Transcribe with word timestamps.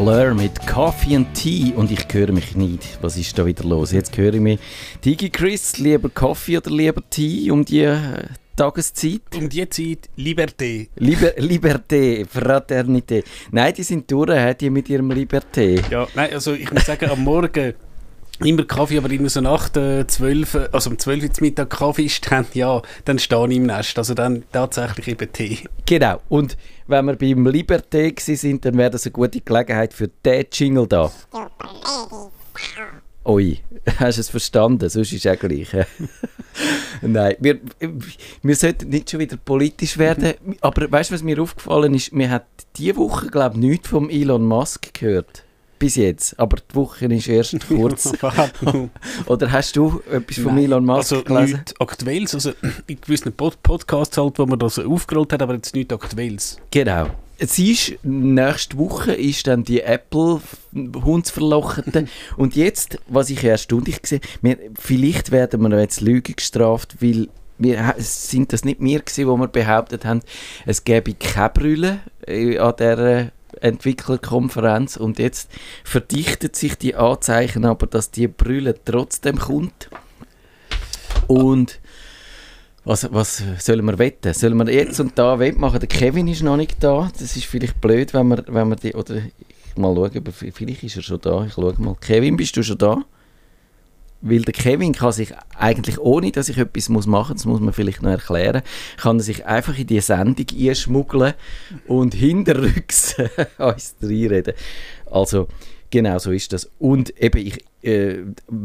Blur 0.00 0.32
mit 0.32 0.66
Coffee 0.66 1.14
and 1.14 1.34
Tea 1.34 1.74
und 1.76 1.90
ich 1.90 2.06
höre 2.10 2.32
mich 2.32 2.56
nicht. 2.56 2.98
Was 3.02 3.18
ist 3.18 3.38
da 3.38 3.44
wieder 3.44 3.64
los? 3.64 3.92
Jetzt 3.92 4.16
höre 4.16 4.32
ich 4.32 4.40
mich. 4.40 4.58
Digi 5.04 5.28
Chris, 5.28 5.76
lieber 5.76 6.08
Kaffee 6.08 6.56
oder 6.56 6.70
lieber 6.70 7.02
Tee 7.10 7.50
um 7.50 7.66
die 7.66 7.82
äh, 7.82 8.24
Tageszeit? 8.56 9.20
Um 9.36 9.50
die 9.50 9.68
Zeit 9.68 10.08
Liberté. 10.16 10.88
Liber, 10.96 11.32
Liberté, 11.36 12.24
Fraternité. 12.24 13.22
Nein, 13.50 13.74
die 13.76 13.82
sind 13.82 14.10
durch, 14.10 14.54
die 14.54 14.70
mit 14.70 14.88
ihrem 14.88 15.10
Liberté. 15.10 15.82
Ja, 15.90 16.08
nein, 16.14 16.32
also 16.32 16.54
ich 16.54 16.72
muss 16.72 16.86
sagen, 16.86 17.10
am 17.10 17.22
Morgen 17.22 17.74
immer 18.44 18.64
Kaffee, 18.64 18.98
aber 18.98 19.10
immer 19.10 19.28
so 19.28 19.40
nach 19.40 19.68
der 19.68 20.06
12, 20.06 20.68
also 20.72 20.90
um 20.90 20.98
12 20.98 21.24
Uhr 21.24 21.30
Mittag 21.40 21.70
Kaffee 21.70 22.04
ist, 22.04 22.30
dann, 22.30 22.46
ja, 22.54 22.82
dann 23.04 23.18
stehe 23.18 23.48
ich 23.48 23.56
im 23.56 23.64
Nest. 23.64 23.98
Also 23.98 24.14
dann 24.14 24.44
tatsächlich 24.52 25.08
eben 25.08 25.32
Tee. 25.32 25.58
Genau. 25.86 26.20
Und 26.28 26.56
wenn 26.86 27.04
wir 27.06 27.16
beim 27.16 27.46
Liberté 27.46 28.18
sind, 28.36 28.64
dann 28.64 28.76
wäre 28.76 28.90
das 28.90 29.06
eine 29.06 29.12
gute 29.12 29.40
Gelegenheit 29.40 29.92
für 29.92 30.08
den 30.08 30.46
Jingle 30.52 30.86
da. 30.86 31.10
Ui, 33.24 33.60
hast 33.98 34.16
du 34.16 34.20
es 34.20 34.30
verstanden? 34.30 34.88
Sonst 34.88 35.12
ist 35.12 35.24
es 35.24 35.32
auch 35.32 35.38
gleich. 35.38 35.68
Nein, 37.02 37.36
wir, 37.38 37.60
wir 38.42 38.56
sollten 38.56 38.88
nicht 38.88 39.10
schon 39.10 39.20
wieder 39.20 39.36
politisch 39.36 39.98
werden. 39.98 40.34
Aber 40.60 40.90
weißt 40.90 41.10
du, 41.10 41.14
was 41.14 41.22
mir 41.22 41.40
aufgefallen 41.40 41.94
ist? 41.94 42.12
Wir 42.12 42.30
haben 42.30 42.44
diese 42.76 42.96
Woche, 42.96 43.28
glaube 43.28 43.56
ich, 43.56 43.60
nichts 43.60 43.88
vom 43.88 44.08
Elon 44.08 44.46
Musk 44.46 44.94
gehört 44.94 45.44
bis 45.80 45.96
jetzt, 45.96 46.38
aber 46.38 46.58
die 46.58 46.74
Woche 46.76 47.06
ist 47.06 47.26
erst 47.26 47.56
kurz. 47.68 48.12
Oder 49.26 49.50
hast 49.50 49.74
du 49.74 50.00
etwas 50.08 50.36
von 50.36 50.54
Nein. 50.54 50.64
Elon 50.64 50.84
Musk 50.84 51.12
also 51.12 51.24
gelesen? 51.24 51.54
Nichts 51.54 51.80
Aktuelles, 51.80 52.34
also 52.34 52.52
in 52.86 53.00
gewissen 53.00 53.32
Pod 53.32 53.60
Podcasts 53.64 54.16
halt, 54.16 54.38
wo 54.38 54.46
man 54.46 54.60
das 54.60 54.78
aufgerollt 54.78 55.32
hat, 55.32 55.42
aber 55.42 55.54
jetzt 55.54 55.74
nichts 55.74 55.92
Aktuelles. 55.92 56.58
Genau. 56.70 57.08
Es 57.38 57.58
ist, 57.58 57.96
nächste 58.04 58.76
Woche 58.76 59.14
ist 59.14 59.46
dann 59.46 59.64
die 59.64 59.80
Apple 59.80 60.42
Hundsverlochete 60.74 62.06
und 62.36 62.54
jetzt, 62.54 62.98
was 63.08 63.30
ich 63.30 63.42
erstaunlich 63.42 64.02
gesehen 64.02 64.20
wir, 64.42 64.58
vielleicht 64.78 65.30
werden 65.30 65.62
wir 65.62 65.80
jetzt 65.80 66.02
Lüge 66.02 66.34
gestraft, 66.34 66.96
weil 67.00 67.28
wir, 67.56 67.94
sind 67.96 68.52
das 68.52 68.64
nicht 68.64 68.80
wir 68.80 69.00
gewesen, 69.00 69.26
wo 69.26 69.36
wir 69.38 69.48
behauptet 69.48 70.04
haben, 70.04 70.20
es 70.66 70.84
gäbe 70.84 71.14
keine 71.14 71.50
Brille 71.50 72.00
äh, 72.26 72.58
an 72.58 72.74
dieser 72.78 73.32
Entwicklerkonferenz 73.60 74.96
und 74.96 75.18
jetzt 75.18 75.50
verdichtet 75.84 76.56
sich 76.56 76.76
die 76.76 76.94
Anzeichen 76.94 77.64
aber, 77.64 77.86
dass 77.86 78.10
die 78.10 78.28
Brille 78.28 78.74
trotzdem 78.84 79.38
kommt. 79.38 79.90
Und 81.26 81.80
was, 82.84 83.12
was 83.12 83.42
sollen 83.58 83.84
wir 83.84 83.98
wetten? 83.98 84.32
Sollen 84.32 84.56
wir 84.56 84.72
jetzt 84.72 85.00
und 85.00 85.18
da 85.18 85.38
wettmachen? 85.38 85.80
Der 85.80 85.88
Kevin 85.88 86.28
ist 86.28 86.42
noch 86.42 86.56
nicht 86.56 86.82
da. 86.82 87.10
Das 87.18 87.36
ist 87.36 87.44
vielleicht 87.44 87.80
blöd, 87.80 88.14
wenn 88.14 88.28
wir, 88.28 88.44
wenn 88.48 88.68
wir 88.68 88.76
die, 88.76 88.94
oder 88.94 89.16
ich 89.16 89.76
mal 89.76 89.94
schauen, 89.94 90.16
aber 90.16 90.32
vielleicht 90.32 90.82
ist 90.82 90.96
er 90.96 91.02
schon 91.02 91.20
da. 91.20 91.44
Ich 91.44 91.52
schaue 91.52 91.74
mal. 91.78 91.96
Kevin, 92.00 92.36
bist 92.36 92.56
du 92.56 92.62
schon 92.62 92.78
da? 92.78 93.04
Weil 94.22 94.42
der 94.42 94.52
Kevin 94.52 94.92
kann 94.92 95.12
sich 95.12 95.32
eigentlich, 95.56 95.98
ohne 95.98 96.30
dass 96.30 96.48
ich 96.48 96.58
etwas 96.58 96.88
muss 96.88 97.06
machen 97.06 97.32
muss, 97.32 97.42
das 97.42 97.46
muss 97.46 97.60
man 97.60 97.72
vielleicht 97.72 98.02
noch 98.02 98.10
erklären, 98.10 98.62
kann 98.98 99.18
er 99.18 99.22
sich 99.22 99.46
einfach 99.46 99.78
in 99.78 99.86
die 99.86 100.00
Sendung 100.00 100.46
einschmuggeln 100.58 101.34
und 101.86 102.14
hinterrücks 102.14 103.16
uns 103.58 103.94
reinreden. 104.02 104.54
Also, 105.10 105.48
genau 105.90 106.18
so 106.18 106.32
ist 106.32 106.52
das. 106.52 106.70
Und 106.78 107.18
eben, 107.18 107.46
ich, 107.46 107.64
äh, 107.82 108.18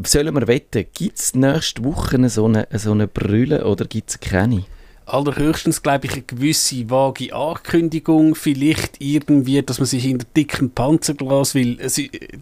sollen 0.04 0.34
wir 0.34 0.46
wetten, 0.46 0.84
gibt 0.92 1.18
es 1.18 1.34
nächste 1.34 1.84
Woche 1.84 2.28
so 2.28 2.44
eine, 2.44 2.68
so 2.72 2.92
eine 2.92 3.08
Brille 3.08 3.64
oder 3.66 3.86
gibt 3.86 4.10
es 4.10 4.20
keine? 4.20 4.64
Allerhöchstens, 5.06 5.82
glaube 5.82 6.06
ich, 6.06 6.12
eine 6.12 6.22
gewisse 6.22 6.90
vage 6.90 7.32
Ankündigung, 7.32 8.34
vielleicht 8.34 9.00
irgendwie, 9.00 9.62
dass 9.62 9.78
man 9.78 9.86
sich 9.86 10.02
hinter 10.02 10.26
dicken 10.36 10.70
Panzerglas 10.70 11.54
will. 11.54 11.78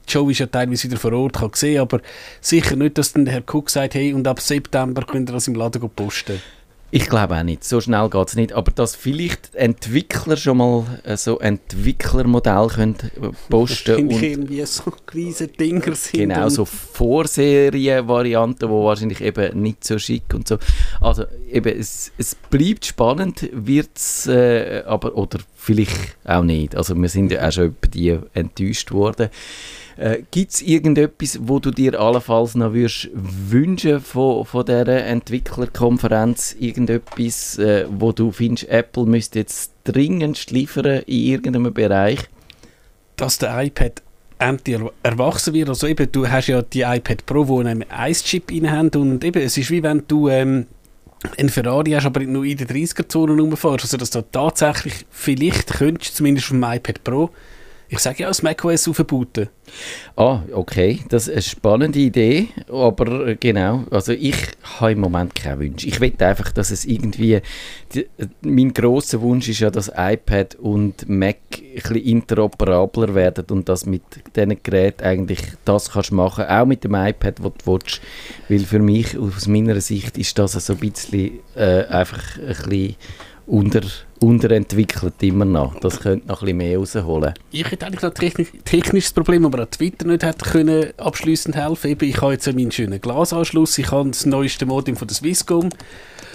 Joe 0.09 0.31
ist 0.33 0.39
ja 0.39 0.47
teilweise 0.47 0.89
wieder 0.89 0.99
vor 0.99 1.13
Ort, 1.13 1.35
kann 1.35 1.51
sehen, 1.55 1.81
aber 1.81 2.01
sicher 2.41 2.77
nicht, 2.77 2.99
dass 2.99 3.13
dann 3.13 3.27
der 3.27 3.35
Herr 3.35 3.45
Cook 3.47 3.71
sagt, 3.71 3.95
hey, 3.95 4.15
und 4.15 4.27
ab 4.27 4.41
September 4.41 5.03
könnt 5.03 5.31
ihr 5.31 5.35
das 5.35 5.47
im 5.47 5.55
Laden 5.55 5.89
posten. 5.91 6.41
Ich 6.95 7.09
glaube 7.09 7.35
auch 7.35 7.43
nicht. 7.43 7.65
So 7.65 7.81
schnell 7.81 8.09
geht 8.09 8.29
es 8.29 8.37
nicht. 8.37 8.53
Aber 8.53 8.71
dass 8.71 8.95
vielleicht 8.95 9.57
Entwickler 9.57 10.37
schon 10.37 10.59
mal 10.59 10.85
äh, 11.03 11.17
so 11.17 11.41
Entwicklermodell 11.41 12.69
können 12.69 12.95
äh, 13.21 13.31
posten 13.51 14.07
und 14.07 14.23
irgendwie 14.23 14.65
so 14.65 14.93
kleine 15.05 15.49
Dinger 15.49 15.97
sind. 15.97 16.21
Genau, 16.21 16.49
so 16.49 16.65
Vorserien-Varianten, 16.65 18.69
die 18.69 18.73
wahrscheinlich 18.73 19.23
eben 19.23 19.61
nicht 19.61 19.83
so 19.83 19.99
schick 19.99 20.33
und 20.35 20.47
so. 20.47 20.59
Also 21.01 21.25
eben, 21.51 21.77
es, 21.77 22.13
es 22.17 22.37
bleibt 22.37 22.87
spannend, 22.87 23.51
wird 23.53 23.91
es 23.97 24.29
äh, 24.29 24.85
aber, 24.87 25.17
oder 25.17 25.41
vielleicht 25.57 26.17
auch 26.25 26.45
nicht. 26.45 26.77
Also 26.77 26.95
wir 26.95 27.09
sind 27.09 27.33
ja 27.33 27.49
auch 27.49 27.51
schon 27.51 27.65
über 27.65 27.89
die 27.89 28.21
enttäuscht 28.35 28.93
worden. 28.93 29.31
Äh, 29.97 30.23
Gibt 30.31 30.53
es 30.53 30.63
irgendetwas, 30.63 31.39
wo 31.43 31.59
du 31.59 31.71
dir 31.71 32.01
allenfalls 32.01 32.55
noch 32.55 32.73
würdest 32.73 33.11
wünschen 33.15 34.01
von, 34.01 34.45
von 34.45 34.65
dieser 34.65 35.05
Entwicklerkonferenz? 35.05 36.57
Irgendetwas, 36.59 37.59
äh, 37.59 37.87
wo 37.89 38.13
du 38.13 38.33
findest, 38.33 38.69
Apple 38.69 39.07
müsste 39.07 39.39
jetzt 39.39 39.73
dringend 39.85 40.51
liefern 40.51 41.03
in 41.07 41.27
irgendeinem 41.27 41.73
Bereich? 41.73 42.21
Dass 43.17 43.39
der 43.39 43.63
iPad 43.63 44.03
endlich 44.39 44.81
erwachsen 45.03 45.55
wird. 45.55 45.69
Also 45.69 45.87
eben, 45.87 46.11
du 46.11 46.29
hast 46.29 46.49
ja 46.49 46.63
die 46.63 46.83
iPad 46.83 47.25
Pro, 47.27 47.45
die 47.45 47.69
einen 47.69 47.85
Ice-Chip 47.97 48.51
haben 48.67 48.91
und 48.91 49.25
eben, 49.25 49.43
es 49.43 49.57
ist 49.57 49.71
wie 49.71 49.83
wenn 49.83 50.03
du 50.09 50.29
ähm, 50.29 50.67
ein 51.39 51.49
Ferrari 51.49 51.93
hast, 51.93 52.07
aber 52.07 52.21
nur 52.21 52.45
in 52.45 52.57
der 52.57 52.67
30er-Zone 52.67 53.41
rumfährst. 53.41 53.85
Also 53.85 53.97
dass 53.97 54.11
du 54.11 54.23
tatsächlich 54.23 55.07
vielleicht 55.11 55.75
könntest, 55.75 56.17
zumindest 56.17 56.49
vom 56.49 56.63
iPad 56.63 57.05
Pro, 57.05 57.31
ich 57.95 58.01
sage 58.01 58.23
ja, 58.23 58.29
das 58.29 58.43
macOS 58.43 58.89
aufbooten. 58.89 59.49
Ah, 60.17 60.41
okay, 60.53 61.01
das 61.09 61.29
ist 61.29 61.33
eine 61.33 61.43
spannende 61.43 61.99
Idee, 62.01 62.49
aber 62.69 63.29
äh, 63.29 63.37
genau, 63.37 63.85
also 63.91 64.13
ich 64.13 64.37
habe 64.81 64.93
im 64.93 65.01
Moment 65.01 65.35
keinen 65.37 65.61
Wunsch. 65.61 65.87
Ich 65.87 66.01
will 66.01 66.13
einfach, 66.19 66.51
dass 66.51 66.73
es 66.73 66.85
irgendwie, 66.85 67.41
die, 67.95 68.07
mein 68.43 68.75
grosser 68.75 69.21
Wunsch 69.21 69.49
ist 69.49 69.61
ja, 69.61 69.71
dass 69.71 69.93
iPad 69.97 70.57
und 70.57 71.09
Mac 71.09 71.37
ein 71.89 71.97
interoperabler 71.97 73.15
werden 73.15 73.45
und 73.51 73.69
dass 73.69 73.87
mit 73.87 74.03
diesen 74.35 74.61
Geräten 74.61 75.05
eigentlich 75.05 75.41
das 75.65 75.93
kannst 75.93 76.11
machen, 76.11 76.47
auch 76.47 76.67
mit 76.67 76.83
dem 76.83 76.95
iPad, 76.95 77.43
was 77.45 77.53
du 77.65 77.73
willst, 77.73 78.01
weil 78.49 78.61
für 78.61 78.81
mich, 78.81 79.17
aus 79.17 79.47
meiner 79.47 79.81
Sicht, 79.81 80.19
ist 80.19 80.37
das 80.37 80.53
so 80.53 80.73
ein 80.73 80.79
bisschen 80.81 81.39
äh, 81.55 81.85
einfach 81.85 82.39
ein 82.39 82.47
bisschen 82.47 82.97
unter, 83.47 83.83
unterentwickelt 84.25 85.23
immer 85.23 85.45
noch. 85.45 85.79
Das 85.81 86.01
könnte 86.01 86.27
noch 86.27 86.41
ein 86.41 86.47
bisschen 86.47 86.57
mehr 86.57 86.79
rausholen. 86.79 87.35
Ich 87.51 87.71
hätte 87.71 87.87
eigentlich 87.87 88.03
noch 88.03 88.15
ein 88.15 88.63
technisches 88.65 89.13
Problem, 89.13 89.45
aber 89.45 89.61
an 89.61 89.71
Twitter 89.71 90.07
nicht 90.07 90.23
hätte 90.23 90.51
können 90.51 90.93
abschliessend 90.97 91.57
helfen. 91.57 91.91
Eben, 91.91 92.09
ich 92.09 92.21
habe 92.21 92.33
jetzt 92.33 92.47
meinen 92.47 92.73
schönen 92.73 93.01
Glasanschluss, 93.01 93.79
ich 93.79 93.91
habe 93.91 94.09
das 94.09 94.27
neueste 94.27 94.67
Modem 94.67 94.97
von 94.97 95.07
der 95.07 95.15
Swisscom 95.15 95.69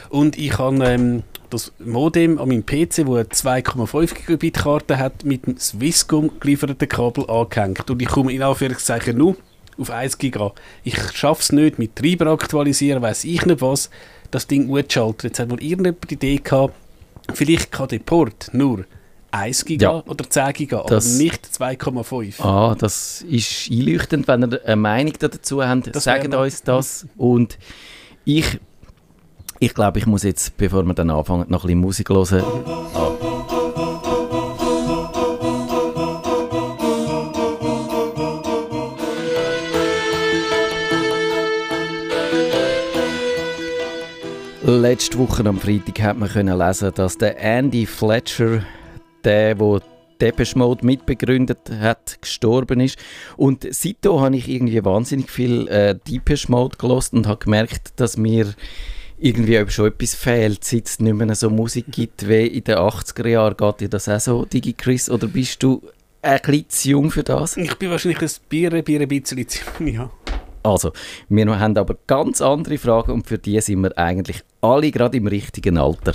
und 0.09 0.38
ich 0.38 0.57
habe 0.57 0.83
ähm, 0.85 1.23
das 1.50 1.72
Modem 1.79 2.38
an 2.38 2.50
meinem 2.50 2.66
PC, 2.66 3.05
wo 3.05 3.16
eine 3.16 3.23
2,5 3.23 4.13
Gigabit 4.13 4.57
Karte 4.57 4.97
hat, 4.97 5.25
mit 5.25 5.47
dem 5.47 5.57
Swisscom 5.57 6.39
gelieferten 6.39 6.88
Kabel 6.88 7.29
angehängt. 7.29 7.89
Und 7.89 8.01
ich 8.01 8.07
komme 8.07 8.31
in 8.31 8.44
Anführungszeichen 8.44 9.17
nur 9.17 9.35
auf 9.79 9.89
1 9.89 10.17
Giga. 10.17 10.51
Ich 10.83 11.00
schaffe 11.13 11.41
es 11.41 11.51
nicht 11.51 11.79
mit 11.79 11.95
Treiber 11.95 12.27
aktualisieren, 12.27 13.01
weiß 13.01 13.23
ich 13.23 13.45
nicht 13.45 13.61
was, 13.61 13.89
das 14.29 14.45
Ding 14.45 14.71
auszuschalten. 14.71 15.29
Jetzt 15.29 15.39
hat 15.39 15.50
wohl 15.50 15.63
irgendjemand 15.63 16.09
die 16.09 16.16
Idee 16.16 16.38
gehabt, 16.38 16.73
Vielleicht 17.34 17.72
kann 17.72 17.88
der 17.88 18.00
Port 18.00 18.50
nur 18.53 18.85
1 19.31 19.66
Giga 19.66 19.91
ja, 19.91 20.03
oder 20.06 20.29
10 20.29 20.53
Giga, 20.53 20.79
aber 20.79 20.95
nicht 20.95 21.45
2,5. 21.45 22.41
Ah, 22.41 22.75
das 22.75 23.22
ist 23.22 23.69
einleuchtend. 23.72 24.28
Wenn 24.28 24.51
ihr 24.51 24.66
eine 24.66 24.75
Meinung 24.75 25.13
dazu 25.19 25.63
habt, 25.63 25.95
das 25.95 26.03
sagt 26.03 26.34
uns 26.34 26.63
das. 26.63 27.07
Und 27.18 27.57
ich, 28.25 28.59
ich 29.59 29.74
glaube, 29.74 30.00
ich 30.00 30.06
muss 30.06 30.24
jetzt, 30.24 30.57
bevor 30.57 30.83
wir 30.83 30.94
dann 30.94 31.09
anfangen, 31.09 31.45
noch 31.50 31.63
ein 31.63 31.68
bisschen 31.68 31.80
Musik 31.80 32.09
hören. 32.09 32.44
Ah. 32.95 33.58
Letzte 44.69 45.18
Woche 45.18 45.44
am 45.48 45.60
Freitag 45.60 46.00
hat 46.04 46.19
man 46.19 46.30
können 46.30 46.56
lesen, 46.56 46.92
dass 46.94 47.18
der 47.18 47.39
Andy 47.39 47.88
Fletcher, 47.88 48.63
der, 49.24 49.56
der 49.56 49.81
Depeche 50.21 50.60
Mode 50.60 50.86
mitbegründet 50.86 51.71
hat, 51.80 52.21
gestorben 52.21 52.80
ist. 52.80 53.00
Und 53.36 53.66
seitdem 53.68 54.19
habe 54.19 54.36
ich 54.38 54.48
irgendwie 54.48 54.86
wahnsinnig 54.86 55.31
viel 55.31 55.68
äh, 55.69 55.95
Depeche 55.95 56.51
Mode 56.51 56.77
gelost 56.77 57.13
und 57.13 57.25
habe 57.25 57.44
gemerkt, 57.44 57.94
dass 57.95 58.16
mir 58.16 58.54
irgendwie 59.18 59.60
schon 59.71 59.88
etwas 59.88 60.13
fehlt, 60.13 60.63
seit 60.63 60.86
es 60.86 61.00
nicht 61.00 61.15
mehr 61.15 61.33
so 61.33 61.50
Musik 61.50 61.86
gibt 61.89 62.30
wie 62.30 62.45
in 62.45 62.63
den 62.63 62.77
80er 62.77 63.27
Jahren. 63.27 63.57
Geht 63.57 63.80
dir 63.80 63.89
das 63.89 64.07
auch 64.07 64.19
so, 64.19 64.45
Digi 64.45 64.74
Chris? 64.74 65.10
Oder 65.10 65.25
bist 65.25 65.63
du 65.63 65.81
ein 66.22 66.39
bisschen 66.42 66.69
zu 66.69 66.89
jung 66.89 67.10
für 67.10 67.24
das? 67.24 67.57
Ich 67.57 67.74
bin 67.74 67.89
wahrscheinlich 67.89 68.22
ein 68.22 68.30
Bier, 68.48 68.69
Bier 68.83 69.01
ein 69.01 69.07
bisschen 69.07 69.48
zu 69.48 69.62
jung, 69.80 69.88
ja. 69.88 70.12
Also, 70.63 70.91
wir 71.29 71.59
haben 71.59 71.77
aber 71.77 71.95
ganz 72.07 72.41
andere 72.41 72.77
Fragen 72.77 73.11
und 73.11 73.27
für 73.27 73.38
die 73.38 73.59
sind 73.61 73.81
wir 73.81 73.97
eigentlich 73.97 74.44
alle 74.61 74.91
gerade 74.91 75.17
im 75.17 75.27
richtigen 75.27 75.77
Alter. 75.77 76.13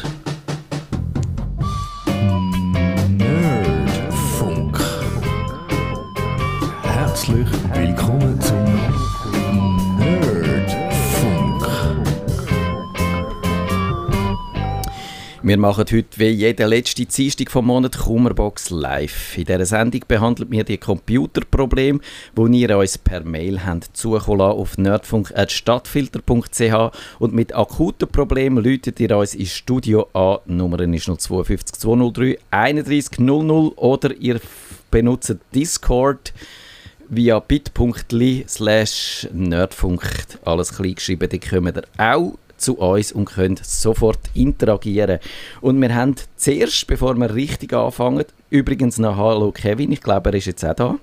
Wir 15.47 15.59
machen 15.59 15.85
heute 15.93 16.07
wie 16.17 16.29
jede 16.29 16.65
letzte 16.65 17.05
Dienstag 17.05 17.51
vom 17.51 17.67
Monat 17.67 17.99
Kummerbox 17.99 18.71
live. 18.71 19.37
In 19.37 19.45
dieser 19.45 19.67
Sendung 19.67 20.01
behandelt 20.09 20.51
wir 20.51 20.65
die 20.65 20.79
Computerprobleme, 20.79 22.01
die 22.35 22.63
ihr 22.63 22.79
uns 22.79 22.97
per 22.97 23.23
Mail 23.25 23.63
habt 23.63 23.95
zukommen 23.95 24.41
auf 24.41 24.79
nerdfunk.stadtfilter.ch 24.79 26.97
und 27.19 27.35
mit 27.35 27.55
akuten 27.55 28.09
Problemen 28.09 28.65
läutet 28.65 28.99
ihr 29.01 29.15
uns 29.15 29.35
ins 29.35 29.51
Studio 29.51 30.09
an. 30.15 30.39
Die 30.47 30.55
Nummer 30.55 30.81
ist 30.81 31.05
052 31.05 31.79
203 31.79 32.39
31 32.51 33.19
00 33.19 33.73
oder 33.77 34.17
ihr 34.17 34.41
benutzt 34.91 35.37
Discord 35.55 36.33
via 37.11 37.39
bit.ly 37.39 38.47
slash 38.49 39.29
nerdfunk. 39.31 40.25
Alles 40.47 40.75
klein 40.75 40.95
geschrieben, 40.95 41.29
die 41.29 41.39
kommen 41.39 41.75
ihr 41.77 41.85
auch 41.99 42.33
zu 42.65 42.79
uns 42.79 43.13
und 43.13 43.27
können 43.27 43.59
sofort 43.63 44.19
interagieren. 44.35 45.21
Und 45.61 45.81
wir 45.81 45.95
haben 45.95 46.15
zuerst, 46.37 46.87
bevor 46.87 47.15
wir 47.15 47.35
richtig 47.35 47.73
anfangen, 47.73 48.25
übrigens 48.51 48.99
noch 48.99 49.17
Hallo 49.17 49.53
Kevin, 49.53 49.93
ich 49.93 50.01
glaube, 50.01 50.31
er 50.31 50.37
ist 50.37 50.47
jetzt 50.47 50.65
auch 50.65 50.75
da. 50.75 50.97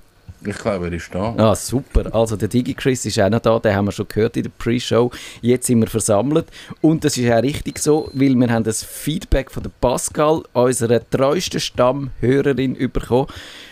Ich 0.43 0.57
glaube, 0.57 0.87
er 0.87 0.93
ist 0.93 1.13
da. 1.13 1.35
Ah, 1.37 1.55
super. 1.55 2.13
Also 2.15 2.35
der 2.35 2.47
DigiChris 2.47 3.05
ist 3.05 3.19
auch 3.19 3.29
noch 3.29 3.41
da, 3.41 3.59
den 3.59 3.75
haben 3.75 3.85
wir 3.85 3.91
schon 3.91 4.07
gehört 4.07 4.37
in 4.37 4.43
der 4.43 4.51
Pre-Show. 4.57 5.11
Jetzt 5.41 5.67
sind 5.67 5.81
wir 5.81 5.87
versammelt 5.87 6.47
und 6.81 7.03
das 7.03 7.15
ist 7.17 7.31
auch 7.31 7.43
richtig 7.43 7.77
so, 7.77 8.09
weil 8.13 8.33
wir 8.33 8.49
haben 8.49 8.63
das 8.63 8.83
Feedback 8.83 9.51
von 9.51 9.61
der 9.61 9.71
Pascal, 9.79 10.41
unserer 10.53 11.07
treuesten 11.07 11.59
Stammhörerin, 11.59 12.75
bekommen 12.91 13.27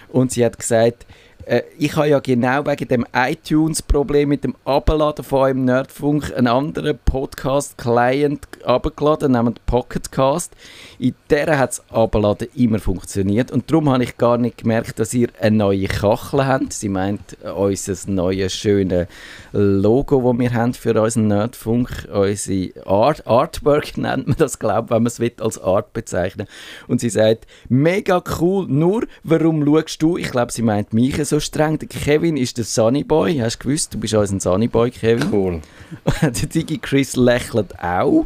und 0.09 0.31
sie 0.31 0.45
hat 0.45 0.59
gesagt, 0.59 1.07
äh, 1.50 1.63
ich 1.80 1.96
habe 1.96 2.07
ja 2.07 2.19
genau 2.19 2.66
wegen 2.68 2.88
dem 2.88 3.06
iTunes-Problem 3.12 4.30
mit 4.30 4.44
dem 4.44 4.56
Abladen 4.66 5.25
von 5.25 5.50
einem 5.50 5.66
Nerdfunk 5.66 6.31
einen 6.38 6.48
anderen 6.48 7.00
Podcast-Client 7.04 8.48
abgeladen, 8.63 9.31
nämlich 9.31 9.56
Pocketcast. 9.66 10.56
In 11.00 11.16
der 11.31 11.57
hat 11.57 11.72
das 11.72 11.90
Abladen 11.90 12.50
immer 12.56 12.78
funktioniert. 12.78 13.51
Und 13.51 13.72
darum 13.72 13.90
habe 13.90 14.04
ich 14.04 14.18
gar 14.18 14.38
nicht 14.38 14.60
gemerkt, 14.60 15.00
dass 15.00 15.12
ihr 15.13 15.30
eine 15.42 15.57
neue 15.57 15.88
Kachel 15.88 16.46
habt. 16.46 16.72
Sie 16.72 16.90
meint 16.90 17.38
unser 17.44 18.12
neues, 18.12 18.54
schönes 18.54 19.07
Logo, 19.51 20.31
das 20.31 20.40
wir 20.40 20.54
haben 20.54 20.74
für 20.75 21.01
unseren 21.01 21.28
Nerdfunk, 21.30 22.07
unsere 22.13 22.86
Art, 22.86 23.25
Artwork 23.25 23.98
nennt 23.98 24.28
man 24.28 24.38
das, 24.38 24.60
glaube 24.60 24.86
ich, 24.86 24.92
wenn 24.92 25.04
man 25.04 25.12
es 25.12 25.42
als 25.42 25.60
Art 25.60 25.94
bezeichnen. 25.94 26.48
Und 26.88 27.01
sie 27.01 27.10
sagt, 27.10 27.48
mega 27.69 28.22
cool, 28.40 28.68
nur 28.68 29.07
warum 29.24 29.66
schaust 29.66 30.01
du, 30.04 30.18
ich 30.18 30.30
glaube, 30.30 30.51
sie 30.51 30.62
meint 30.62 30.94
mich 30.94 31.18
so 31.28 31.38
streng. 31.39 31.80
Der 31.80 31.88
Kevin 31.88 32.38
ist 32.38 32.57
der 32.57 32.65
Sunnyboy. 32.65 33.38
Hast 33.39 33.59
du 33.59 33.68
gewusst, 33.68 33.94
du 33.94 34.00
bist 34.00 34.13
unser 34.13 34.39
Sunnyboy, 34.39 34.91
Kevin? 34.91 35.30
Cool. 35.31 35.62
der 36.21 36.31
Digi 36.31 36.77
Chris 36.77 37.15
lächelt 37.15 37.77
auch. 37.80 38.25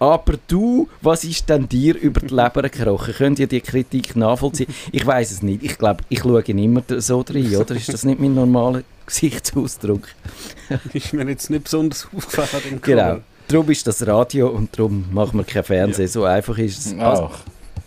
Aber 0.00 0.34
du, 0.46 0.88
was 1.02 1.24
ist 1.24 1.48
denn 1.48 1.68
dir 1.68 1.96
über 1.96 2.20
die 2.20 2.28
Leber 2.32 2.62
gekrochen? 2.62 3.14
Könnt 3.14 3.38
ihr 3.40 3.48
die 3.48 3.60
Kritik 3.60 4.14
nachvollziehen? 4.14 4.72
Ich 4.92 5.04
weiß 5.04 5.32
es 5.32 5.42
nicht. 5.42 5.64
Ich 5.64 5.76
glaube, 5.76 6.04
ich 6.08 6.20
schaue 6.20 6.42
immer 6.42 6.82
so 6.98 7.24
rein, 7.28 7.56
oder? 7.56 7.74
Ist 7.74 7.92
das 7.92 8.04
nicht 8.04 8.20
mein 8.20 8.34
normaler 8.34 8.82
Gesichtsausdruck? 9.06 10.06
ist 10.92 11.12
mir 11.12 11.28
jetzt 11.28 11.50
nicht 11.50 11.64
besonders 11.64 12.06
aufgefallen. 12.14 12.80
Genau. 12.80 13.18
Darum 13.48 13.70
ist 13.70 13.86
das 13.86 14.06
Radio 14.06 14.50
und 14.50 14.78
darum 14.78 15.06
machen 15.10 15.38
wir 15.38 15.44
kein 15.44 15.64
Fernsehen. 15.64 16.06
Ja. 16.06 16.12
So 16.12 16.24
einfach 16.24 16.58
ist 16.58 16.78
es. 16.78 16.98
Also, 16.98 17.30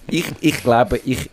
ich, 0.08 0.26
ich 0.42 0.62
glaube, 0.64 1.00
ich, 1.06 1.30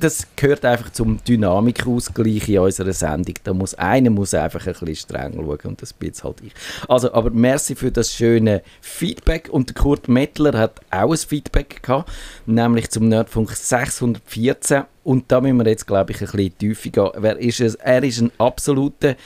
das 0.00 0.26
gehört 0.36 0.64
einfach 0.64 0.90
zum 0.90 1.22
Dynamikausgleich 1.24 2.48
in 2.48 2.58
unserer 2.58 2.92
Sendung. 2.92 3.34
Da 3.42 3.52
muss 3.52 3.74
einer 3.74 4.10
muss 4.10 4.34
einfach 4.34 4.66
ein 4.66 4.72
bisschen 4.72 4.96
streng 4.96 5.34
schauen 5.34 5.58
und 5.64 5.82
das 5.82 5.92
bin 5.92 6.08
jetzt 6.08 6.24
halt 6.24 6.40
ich. 6.42 6.52
Also, 6.88 7.12
aber 7.12 7.30
merci 7.30 7.74
für 7.74 7.90
das 7.90 8.12
schöne 8.12 8.62
Feedback 8.80 9.48
und 9.50 9.74
Kurt 9.74 10.08
Mettler 10.08 10.58
hat 10.58 10.80
auch 10.90 11.12
ein 11.12 11.18
Feedback 11.18 11.82
gehabt, 11.82 12.10
nämlich 12.46 12.90
zum 12.90 13.08
Nerdfunk 13.08 13.50
614 13.50 14.84
und 15.02 15.30
da 15.30 15.40
müssen 15.40 15.58
wir 15.58 15.66
jetzt 15.66 15.86
glaube 15.86 16.12
ich 16.12 16.20
ein 16.20 16.26
bisschen 16.26 16.58
tiefer 16.58 16.90
gehen. 16.90 17.10
Wer 17.16 17.38
ist 17.38 17.60
es? 17.60 17.74
Er 17.76 18.02
ist 18.02 18.20
ein 18.20 18.30
absoluter 18.38 19.16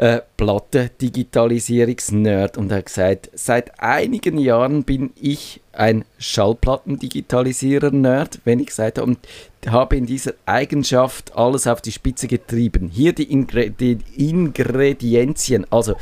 äh, 0.00 0.20
Platten-Digitalisierungsnerd 0.38 2.56
und 2.56 2.72
er 2.72 2.78
hat 2.78 2.86
gesagt, 2.86 3.28
seit 3.34 3.78
einigen 3.80 4.38
Jahren 4.38 4.84
bin 4.84 5.10
ich 5.14 5.60
ein 5.74 6.06
Schallplatten-Digitalisierer-Nerd, 6.16 8.40
wenn 8.44 8.60
ich 8.60 8.68
gesagt 8.68 8.96
habe, 8.96 9.08
und 9.08 9.18
habe 9.66 9.98
in 9.98 10.06
dieser 10.06 10.32
Eigenschaft 10.46 11.36
alles 11.36 11.66
auf 11.66 11.82
die 11.82 11.92
Spitze 11.92 12.28
getrieben. 12.28 12.88
Hier 12.88 13.12
die, 13.12 13.30
Ingre 13.30 13.68
die 13.68 13.98
Ingredienzien, 14.16 15.66
also 15.70 15.96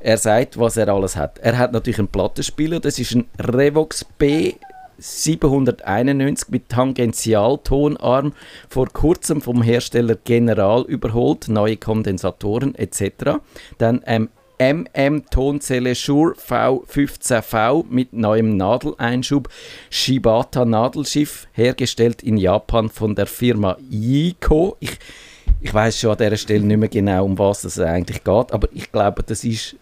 er 0.00 0.18
sagt, 0.18 0.58
was 0.58 0.76
er 0.76 0.88
alles 0.88 1.14
hat. 1.14 1.38
Er 1.38 1.56
hat 1.56 1.72
natürlich 1.72 2.00
einen 2.00 2.08
Plattenspieler, 2.08 2.80
das 2.80 2.98
ist 2.98 3.14
ein 3.14 3.26
Revox 3.38 4.04
B 4.18 4.54
791 4.98 6.48
mit 6.50 6.68
Tangentialtonarm, 6.68 8.32
vor 8.68 8.88
kurzem 8.88 9.40
vom 9.40 9.62
Hersteller 9.62 10.16
General 10.24 10.84
überholt, 10.86 11.48
neue 11.48 11.76
Kondensatoren 11.76 12.74
etc. 12.74 13.38
Dann 13.78 14.02
ähm, 14.06 14.28
MM 14.58 15.28
Tonzelle 15.30 15.94
Shure 15.94 16.34
V15V 16.34 17.84
mit 17.90 18.14
neuem 18.14 18.56
Nadeleinschub, 18.56 19.50
Shibata 19.90 20.64
Nadelschiff, 20.64 21.46
hergestellt 21.52 22.22
in 22.22 22.38
Japan 22.38 22.88
von 22.88 23.14
der 23.14 23.26
Firma 23.26 23.76
Yiko. 23.90 24.76
Ich, 24.80 24.98
ich 25.60 25.74
weiß 25.74 26.00
schon 26.00 26.12
an 26.12 26.18
dieser 26.18 26.36
Stelle 26.38 26.64
nicht 26.64 26.78
mehr 26.78 26.88
genau, 26.88 27.26
um 27.26 27.38
was 27.38 27.64
es 27.64 27.78
eigentlich 27.78 28.24
geht, 28.24 28.52
aber 28.52 28.68
ich 28.72 28.90
glaube, 28.90 29.22
das 29.22 29.44
ist 29.44 29.76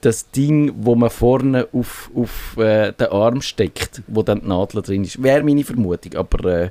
das 0.00 0.30
Ding, 0.30 0.72
wo 0.76 0.94
man 0.94 1.10
vorne 1.10 1.68
auf, 1.72 2.10
auf 2.14 2.56
äh, 2.56 2.92
den 2.92 3.08
Arm 3.08 3.42
steckt, 3.42 4.02
wo 4.06 4.22
dann 4.22 4.40
die 4.40 4.48
Nadel 4.48 4.82
drin 4.82 5.04
ist. 5.04 5.22
Wäre 5.22 5.42
meine 5.42 5.64
Vermutung, 5.64 6.14
aber 6.14 6.44
äh, 6.44 6.70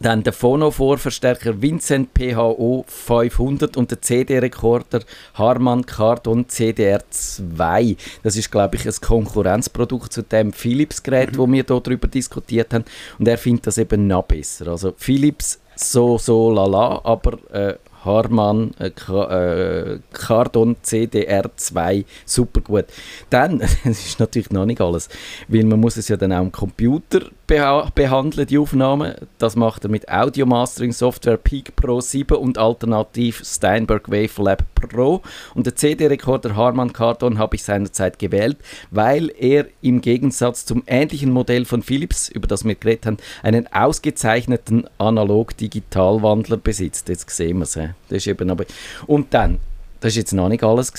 dann 0.00 0.22
der 0.22 0.32
Phono-Vorverstärker 0.32 1.60
Vincent 1.60 2.10
PHO 2.14 2.84
500 2.86 3.76
und 3.76 3.90
der 3.90 4.00
CD-Rekorder 4.00 5.00
Harman 5.34 5.84
Kardon 5.84 6.46
CDR2. 6.46 7.96
Das 8.22 8.36
ist, 8.36 8.50
glaube 8.50 8.76
ich, 8.76 8.86
ein 8.86 8.94
Konkurrenzprodukt 9.00 10.12
zu 10.12 10.22
dem 10.22 10.52
Philips-Gerät, 10.52 11.32
mhm. 11.32 11.38
wo 11.38 11.46
wir 11.46 11.54
hier 11.54 11.64
darüber 11.64 12.06
diskutiert 12.06 12.72
haben. 12.72 12.84
Und 13.18 13.26
er 13.26 13.38
findet 13.38 13.66
das 13.66 13.78
eben 13.78 14.06
noch 14.06 14.24
besser. 14.24 14.68
Also 14.68 14.94
Philips 14.96 15.60
so, 15.74 16.18
so, 16.18 16.50
lala, 16.50 17.00
aber 17.04 17.38
äh, 17.52 17.74
Harman 18.04 18.72
äh, 18.78 18.88
äh 18.88 19.98
Cardon 20.12 20.76
CDR2 20.84 22.04
super 22.24 22.60
gut. 22.60 22.86
Dann, 23.30 23.58
das 23.84 23.84
ist 23.84 24.20
natürlich 24.20 24.50
noch 24.50 24.66
nicht 24.66 24.80
alles, 24.80 25.08
weil 25.48 25.64
man 25.64 25.80
muss 25.80 25.96
es 25.96 26.08
ja 26.08 26.16
dann 26.16 26.32
auch 26.32 26.42
im 26.42 26.52
Computer 26.52 27.22
beha 27.48 27.90
behandeln, 27.94 28.46
die 28.46 28.58
Aufnahmen. 28.58 29.14
Das 29.38 29.56
macht 29.56 29.82
er 29.82 29.90
mit 29.90 30.08
Audio 30.08 30.46
Mastering 30.46 30.92
Software 30.92 31.38
Peak 31.38 31.74
Pro 31.74 32.00
7 32.00 32.36
und 32.36 32.58
alternativ 32.58 33.42
Steinberg 33.44 34.08
Wavelab 34.08 34.62
Pro. 34.74 35.22
Und 35.54 35.66
der 35.66 35.74
CD-Rekorder 35.74 36.54
Harman 36.54 36.92
Kardon 36.92 37.38
habe 37.38 37.56
ich 37.56 37.64
seinerzeit 37.64 38.18
gewählt, 38.18 38.58
weil 38.90 39.32
er 39.36 39.66
im 39.80 40.00
Gegensatz 40.02 40.66
zum 40.66 40.84
ähnlichen 40.86 41.32
Modell 41.32 41.64
von 41.64 41.82
Philips, 41.82 42.28
über 42.28 42.46
das 42.46 42.64
wir 42.64 42.74
geredet 42.74 43.06
haben, 43.06 43.16
einen 43.42 43.66
ausgezeichneten 43.72 44.86
Analog-Digital-Wandler 44.98 46.58
besitzt. 46.58 47.08
Jetzt 47.08 47.30
sehen 47.30 47.58
wir 47.58 47.64
es. 47.64 47.72
Das 47.72 47.88
ist 48.10 48.26
eben 48.26 48.50
aber 48.50 48.66
und 49.06 49.32
dann, 49.32 49.58
das 50.00 50.12
ist 50.12 50.16
jetzt 50.16 50.32
noch 50.34 50.50
nicht 50.50 50.62
alles. 50.62 50.92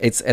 Jetzt 0.00 0.24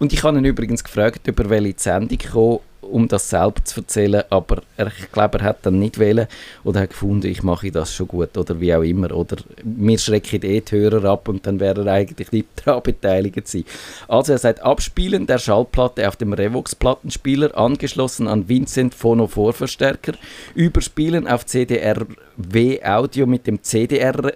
und 0.00 0.12
ich 0.12 0.24
habe 0.24 0.38
ihn 0.38 0.44
übrigens 0.44 0.82
gefragt, 0.82 1.28
über 1.28 1.48
welche 1.48 1.74
Sendung 1.78 2.18
kommen 2.18 2.58
um 2.82 3.08
das 3.08 3.30
selbst 3.30 3.68
zu 3.68 3.80
erzählen, 3.80 4.22
aber 4.28 4.62
er, 4.76 4.88
ich 4.88 5.10
glaube, 5.10 5.38
er 5.38 5.44
hat 5.44 5.58
dann 5.62 5.78
nicht 5.78 5.98
wählen 5.98 6.26
oder 6.64 6.80
hat 6.80 6.90
gefunden, 6.90 7.26
ich 7.26 7.42
mache 7.42 7.70
das 7.70 7.94
schon 7.94 8.08
gut 8.08 8.36
oder 8.36 8.60
wie 8.60 8.74
auch 8.74 8.82
immer 8.82 9.12
oder 9.12 9.36
mir 9.62 9.98
schrecken 9.98 10.42
eh 10.42 10.60
die 10.60 10.72
Hörer 10.72 11.04
ab 11.10 11.28
und 11.28 11.46
dann 11.46 11.60
wäre 11.60 11.86
er 11.86 11.92
eigentlich 11.92 12.32
nicht 12.32 12.48
daran 12.64 12.82
beteiligt 12.82 13.48
sein. 13.48 13.64
Also 14.08 14.32
er 14.32 14.38
sagt, 14.38 14.62
Abspielen 14.62 15.26
der 15.26 15.38
Schallplatte 15.38 16.06
auf 16.08 16.16
dem 16.16 16.32
Revox-Plattenspieler 16.32 17.56
angeschlossen 17.56 18.28
an 18.28 18.48
Vincent 18.48 18.94
Phono 18.94 19.26
Vorverstärker, 19.26 20.14
Überspielen 20.54 21.26
auf 21.28 21.46
CDR-W 21.46 22.84
Audio 22.84 23.26
mit 23.26 23.46
dem 23.46 23.62
CDR 23.62 24.32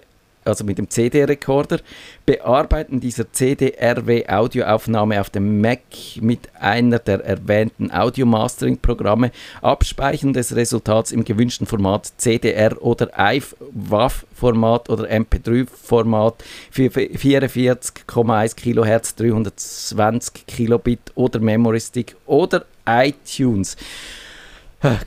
also 0.47 0.65
mit 0.65 0.79
dem 0.79 0.89
CD-Rekorder, 0.91 1.81
Bearbeiten 2.25 3.01
dieser 3.01 3.33
CD-RW-Audioaufnahme 3.33 5.21
auf 5.21 5.31
dem 5.31 5.61
Mac 5.61 5.81
mit 6.21 6.49
einer 6.59 6.99
der 6.99 7.25
erwähnten 7.25 7.91
Audio-Mastering-Programme, 7.91 9.31
Abspeichern 9.63 10.33
des 10.33 10.55
Resultats 10.57 11.13
im 11.13 11.25
gewünschten 11.25 11.67
Format 11.67 12.13
CDR 12.17 12.83
oder 12.83 13.11
IF-WAV-Format 13.17 14.89
oder 14.91 15.11
MP3-Format 15.11 16.45
für 16.71 16.89
44,1 16.89 18.57
kHz, 18.57 19.15
320 19.17 20.47
Kilobit 20.47 21.01
oder 21.15 21.41
Memory 21.41 21.81
Stick 21.81 22.17
oder 22.27 22.65
iTunes. 22.87 23.77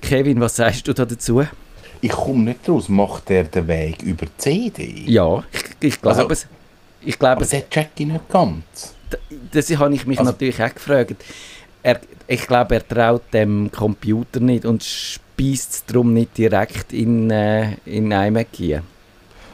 Kevin, 0.02 0.40
was 0.42 0.56
sagst 0.56 0.88
du 0.88 0.94
da 0.94 1.06
dazu? 1.06 1.44
Ich 2.02 2.12
komme 2.12 2.44
nicht 2.44 2.68
raus. 2.68 2.90
Macht 2.90 3.30
er 3.30 3.44
den 3.46 3.68
Weg 3.68 4.02
über 4.04 4.26
CD? 4.38 5.04
Ja, 5.06 5.44
ich, 5.52 5.64
ich 5.80 6.02
glaube 6.02 6.18
also, 6.18 6.30
es. 6.30 6.48
Ich 7.02 7.18
glaube, 7.18 7.38
aber 7.38 7.46
das 7.46 7.70
check 7.70 7.90
ich 7.98 8.08
nicht 8.08 8.30
ganz. 8.30 8.94
Das 9.52 9.70
habe 9.78 9.94
ich 9.94 10.06
mich 10.06 10.20
also, 10.20 10.32
natürlich 10.32 10.62
auch 10.62 10.74
gefragt. 10.74 11.16
Er, 11.82 12.00
ich 12.28 12.46
glaube, 12.46 12.76
er 12.76 12.88
traut 12.88 13.34
dem 13.34 13.72
Computer 13.72 14.40
nicht 14.40 14.66
und 14.66 14.84
beißt 15.38 15.74
es 15.74 15.86
darum 15.86 16.14
nicht 16.14 16.38
direkt 16.38 16.92
in, 16.92 17.32
äh, 17.32 17.76
in 17.86 18.12
iMac 18.12 18.84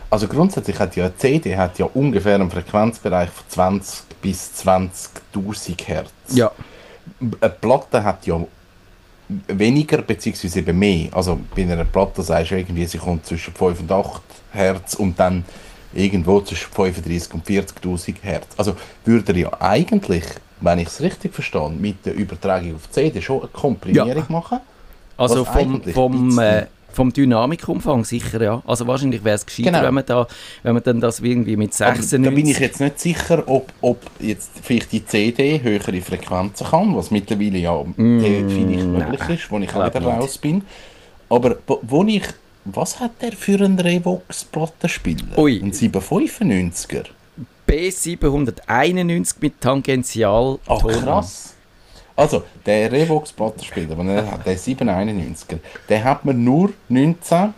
Also 0.09 0.27
grundsätzlich 0.27 0.79
hat 0.79 0.95
ja 0.95 1.05
eine 1.05 1.15
CD 1.17 1.55
hat 1.55 1.77
ja 1.77 1.85
ungefähr 1.93 2.35
einen 2.35 2.49
Frequenzbereich 2.49 3.29
von 3.29 3.45
20 3.47 4.03
bis 4.21 4.51
20.000 4.65 5.85
Hertz. 5.85 6.11
Ja. 6.31 6.51
Eine 7.19 7.49
Platte 7.51 8.03
hat 8.03 8.25
ja 8.25 8.39
weniger 9.47 10.01
beziehungsweise 10.01 10.59
eben 10.59 10.77
mehr. 10.77 11.09
Also 11.11 11.39
bei 11.55 11.63
einer 11.63 11.83
Platte 11.85 12.21
sagst 12.21 12.51
du 12.51 12.57
irgendwie, 12.57 12.85
sie 12.85 12.97
kommt 12.97 13.25
zwischen 13.25 13.53
5 13.53 13.79
und 13.81 13.91
8 13.91 14.21
Hertz 14.51 14.93
und 14.95 15.19
dann 15.19 15.43
irgendwo 15.93 16.41
zwischen 16.41 16.71
35 16.71 17.33
und 17.33 17.45
40.000 17.45 18.15
Hertz. 18.21 18.47
Also 18.57 18.75
würde 19.05 19.31
er 19.33 19.37
ja 19.39 19.61
eigentlich, 19.61 20.23
wenn 20.61 20.79
ich 20.79 20.87
es 20.87 21.01
richtig 21.01 21.33
verstehe, 21.33 21.69
mit 21.69 22.05
der 22.05 22.13
Übertragung 22.15 22.75
auf 22.75 22.89
CD 22.91 23.21
schon 23.21 23.39
eine 23.41 23.47
Komprimierung 23.49 24.15
Ja. 24.15 24.25
machen. 24.29 24.59
Also 25.17 25.45
vom, 25.45 25.81
vom, 25.81 26.39
äh, 26.39 26.65
vom 26.95 27.11
Dynamikumfang 27.13 28.05
sicher, 28.05 28.41
ja. 28.41 28.63
Also 28.65 28.87
wahrscheinlich 28.87 29.23
wäre 29.23 29.35
es 29.35 29.45
gescheiter, 29.45 29.71
Genau. 29.71 29.83
wenn, 29.83 29.93
man 29.93 30.05
da, 30.05 30.27
wenn 30.63 30.73
man 30.73 30.83
dann 30.83 31.01
das 31.01 31.19
irgendwie 31.19 31.57
mit 31.57 31.79
Aber 31.81 31.95
96... 31.95 32.23
da 32.23 32.29
bin 32.35 32.47
ich 32.47 32.59
jetzt 32.59 32.79
nicht 32.79 32.99
sicher, 32.99 33.43
ob, 33.47 33.71
ob 33.81 34.01
jetzt 34.19 34.51
vielleicht 34.63 34.91
die 34.93 35.05
CD 35.05 35.61
höhere 35.61 36.01
Frequenzen 36.01 36.67
kann, 36.67 36.95
was 36.95 37.11
mittlerweile 37.11 37.57
ja 37.57 37.75
Mm, 37.97 38.19
vielleicht 38.21 38.87
möglich 38.87 39.19
nein, 39.19 39.31
ist, 39.35 39.51
wo 39.51 39.59
ich 39.59 39.73
auch 39.75 39.85
wieder 39.93 40.01
raus 40.01 40.37
bin. 40.37 40.63
Aber 41.29 41.57
wo, 41.65 42.03
ich... 42.05 42.23
Was 42.63 42.99
hat 42.99 43.21
der 43.21 43.33
für 43.33 43.63
einen 43.63 43.77
Revox-Plattenspieler? 43.79 45.37
Ein 45.37 45.71
795er? 45.71 47.05
B791 47.67 49.35
mit 49.41 49.61
Tangential. 49.61 50.59
Ach 50.67 50.79
krass. 50.85 51.54
Also, 52.15 52.43
der 52.65 52.91
Revox-Plattenspieler, 52.91 53.97
wenn 53.97 54.09
er 54.09 54.31
hat, 54.31 54.45
der 54.45 54.57
791er, 54.57 55.59
der 55.89 56.03
hat 56.03 56.23
man 56.23 56.43
nur 56.43 56.71
19... 56.87 57.53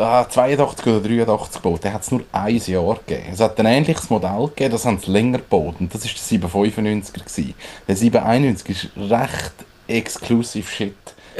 ah, 0.00 0.24
82 0.28 0.86
oder 0.86 1.08
83 1.08 1.62
gebaut. 1.62 1.84
Der 1.84 1.92
hat 1.92 2.02
es 2.02 2.10
nur 2.10 2.22
ein 2.32 2.56
Jahr 2.56 2.98
gegeben. 3.06 3.28
Es 3.32 3.40
hat 3.40 3.58
ein 3.60 3.66
ähnliches 3.66 4.10
Modell 4.10 4.48
gegeben, 4.48 4.72
das 4.72 4.84
haben 4.84 4.98
sie 4.98 5.10
länger 5.10 5.38
gebaut. 5.38 5.76
Und 5.78 5.94
das 5.94 6.04
war 6.04 6.40
der 6.40 6.48
795er. 6.50 7.12
Gewesen. 7.12 7.54
Der 7.86 7.96
791 7.96 8.68
ist 8.70 9.10
recht 9.10 9.52
exclusive 9.86 10.68
Shit. 10.68 10.94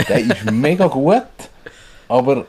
Der 0.08 0.20
ist 0.20 0.50
mega 0.50 0.86
gut, 0.86 1.22
aber 2.08 2.36
äh, 2.38 2.44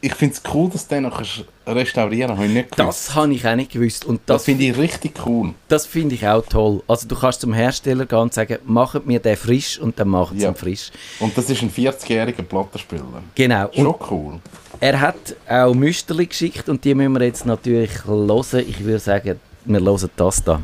ich 0.00 0.14
finde 0.14 0.34
es 0.34 0.42
cool, 0.52 0.70
dass 0.70 0.86
du 0.86 0.94
den 0.94 1.04
noch 1.04 1.20
restaurieren 1.66 2.36
kannst. 2.36 2.38
Habe 2.38 2.46
ich 2.46 2.52
nicht 2.54 2.70
gewusst. 2.76 2.78
Das 3.08 3.14
habe 3.14 3.32
ich 3.34 3.46
auch 3.46 3.54
nicht 3.56 3.72
gewusst. 3.72 4.04
Und 4.04 4.20
Das 4.26 4.36
das, 4.36 4.44
finde 4.44 4.64
ich 4.64 4.76
richtig 4.76 5.14
cool. 5.26 5.54
das 5.68 5.86
finde 5.86 6.14
ich 6.14 6.26
auch 6.26 6.44
toll. 6.46 6.82
Also 6.88 7.08
du 7.08 7.14
kannst 7.16 7.40
zum 7.40 7.52
Hersteller 7.52 8.06
gehen 8.06 8.18
und 8.18 8.34
sagen, 8.34 8.58
machet 8.64 9.06
mir 9.06 9.20
den 9.20 9.36
frisch 9.36 9.78
und 9.78 9.98
dann 9.98 10.08
macht 10.08 10.34
es 10.36 10.42
Ja. 10.42 10.50
ihn 10.50 10.54
frisch. 10.54 10.90
Und 11.20 11.36
das 11.36 11.48
ist 11.50 11.62
ein 11.62 11.70
40-jähriger 11.70 12.42
Plattenspieler. 12.42 13.04
Genau. 13.34 13.66
Und 13.68 13.74
Schon 13.74 13.94
cool. 14.10 14.40
er 14.80 15.00
hat 15.00 15.36
auch 15.48 15.74
Müsterli 15.74 16.26
geschickt 16.26 16.68
und 16.68 16.84
die 16.84 16.94
müssen 16.94 17.12
wir 17.12 17.22
jetzt 17.26 17.46
natürlich 17.46 18.04
hören. 18.06 18.64
Ich 18.68 18.84
würde 18.84 18.98
sagen, 18.98 19.40
wir 19.64 19.80
hören 19.80 20.10
das 20.16 20.44
da. 20.44 20.60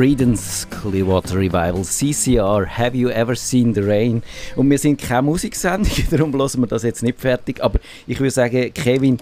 Credence 0.00 0.66
Clearwater 0.70 1.36
Revival, 1.36 1.84
CCR, 1.84 2.64
Have 2.64 2.96
You 2.96 3.10
Ever 3.10 3.36
Seen 3.36 3.74
the 3.74 3.82
Rain? 3.82 4.22
Und 4.56 4.70
wir 4.70 4.78
sind 4.78 4.98
keine 4.98 5.20
Musiksendung, 5.20 5.92
darum 6.10 6.32
hören 6.32 6.60
wir 6.62 6.66
das 6.66 6.84
jetzt 6.84 7.02
nicht 7.02 7.20
fertig. 7.20 7.62
Aber 7.62 7.78
ich 8.06 8.18
würde 8.18 8.30
sagen, 8.30 8.72
Kevin, 8.72 9.18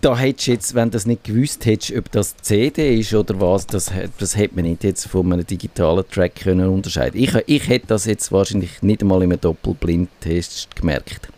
da 0.00 0.18
hättest 0.18 0.48
du 0.48 0.50
jetzt, 0.50 0.74
wenn 0.74 0.90
du 0.90 0.94
das 0.94 1.06
nicht 1.06 1.22
gewusst 1.22 1.64
hättest, 1.66 1.96
ob 1.96 2.10
das 2.10 2.36
CD 2.38 2.98
ist 2.98 3.14
oder 3.14 3.40
was, 3.40 3.68
das, 3.68 3.92
das 4.18 4.36
hätte 4.36 4.56
man 4.56 4.64
nicht 4.64 4.82
jetzt 4.82 5.06
von 5.06 5.32
einem 5.32 5.46
digitalen 5.46 6.04
Track 6.10 6.34
können 6.34 6.68
unterscheiden 6.68 7.20
Ich, 7.20 7.32
ich 7.46 7.68
hätte 7.68 7.86
das 7.86 8.04
jetzt 8.06 8.32
wahrscheinlich 8.32 8.82
nicht 8.82 9.02
einmal 9.02 9.22
in 9.22 9.30
einem 9.30 9.40
Doppelblindtest 9.40 10.74
gemerkt. 10.74 11.28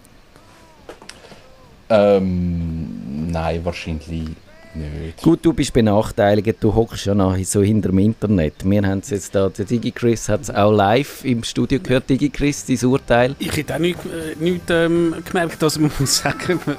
Ähm, 1.90 3.30
nein, 3.30 3.62
wahrscheinlich 3.62 4.30
nicht. 4.74 5.22
Gut, 5.22 5.40
du 5.42 5.52
bist 5.52 5.72
benachteiligt, 5.72 6.56
du 6.60 6.74
hockst 6.74 7.06
ja 7.06 7.14
noch 7.14 7.36
so 7.44 7.62
hinter 7.62 7.90
dem 7.90 7.98
Internet. 7.98 8.54
Wir 8.64 8.82
haben 8.82 9.00
es 9.00 9.10
jetzt 9.10 9.34
da, 9.34 9.48
der 9.48 9.64
DigiChris 9.64 10.28
hat 10.28 10.42
es 10.42 10.50
auch 10.50 10.72
live 10.72 11.24
im 11.24 11.42
Studio 11.42 11.80
gehört, 11.80 12.08
DigiChris, 12.08 12.66
dein 12.66 12.84
Urteil. 12.88 13.36
Ich 13.38 13.56
hätte 13.56 13.74
auch 13.74 13.78
nicht, 13.78 13.98
äh, 14.06 14.42
nicht 14.42 14.70
ähm, 14.70 15.14
gemerkt, 15.24 15.62
dass 15.62 15.78
man 15.78 15.90
muss 15.98 16.18
sagen, 16.18 16.60
man, 16.66 16.76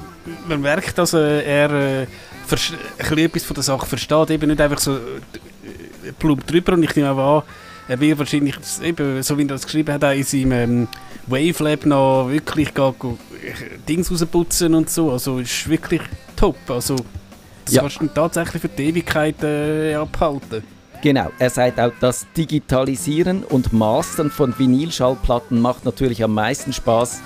man 0.48 0.60
merkt, 0.60 0.98
dass 0.98 1.14
äh, 1.14 1.42
er 1.42 1.70
äh, 1.70 2.00
ein 2.02 2.06
bisschen 2.48 3.18
etwas 3.18 3.44
von 3.44 3.54
der 3.54 3.64
Sache 3.64 3.86
versteht, 3.86 4.30
eben 4.30 4.48
nicht 4.48 4.60
einfach 4.60 4.78
so 4.78 4.96
äh, 4.96 6.12
plump 6.18 6.46
drüber 6.46 6.74
und 6.74 6.82
ich 6.82 6.94
nehme 6.96 7.12
auch 7.12 7.38
an, 7.38 7.48
er 7.88 8.00
wird 8.00 8.18
wahrscheinlich, 8.18 8.56
eben, 8.82 9.22
so 9.22 9.36
wie 9.36 9.42
er 9.42 9.48
das 9.48 9.64
geschrieben 9.64 9.92
hat, 9.92 10.04
auch 10.04 10.12
in 10.12 10.22
seinem 10.22 10.52
ähm, 10.52 10.88
Wavelab 11.26 11.86
noch 11.86 12.28
wirklich 12.30 12.68
äh, 12.68 12.92
Dings 13.88 14.10
rausputzen 14.10 14.74
und 14.74 14.90
so, 14.90 15.10
also 15.10 15.38
ist 15.38 15.68
wirklich 15.68 16.02
top, 16.36 16.56
also 16.68 16.96
das 17.64 17.74
Ja. 17.74 17.82
kannst 17.82 18.00
du 18.00 18.06
tatsächlich 18.08 18.62
für 18.62 18.68
die 18.68 18.84
Ewigkeit 18.88 19.42
äh, 19.42 19.94
abhalten. 19.94 20.62
Genau, 21.02 21.30
er 21.38 21.50
sagt 21.50 21.80
auch, 21.80 21.90
das 22.00 22.26
Digitalisieren 22.36 23.42
und 23.42 23.72
Mastern 23.72 24.30
von 24.30 24.56
Vinylschallplatten 24.56 25.60
macht 25.60 25.84
natürlich 25.84 26.22
am 26.22 26.32
meisten 26.32 26.72
Spaß, 26.72 27.20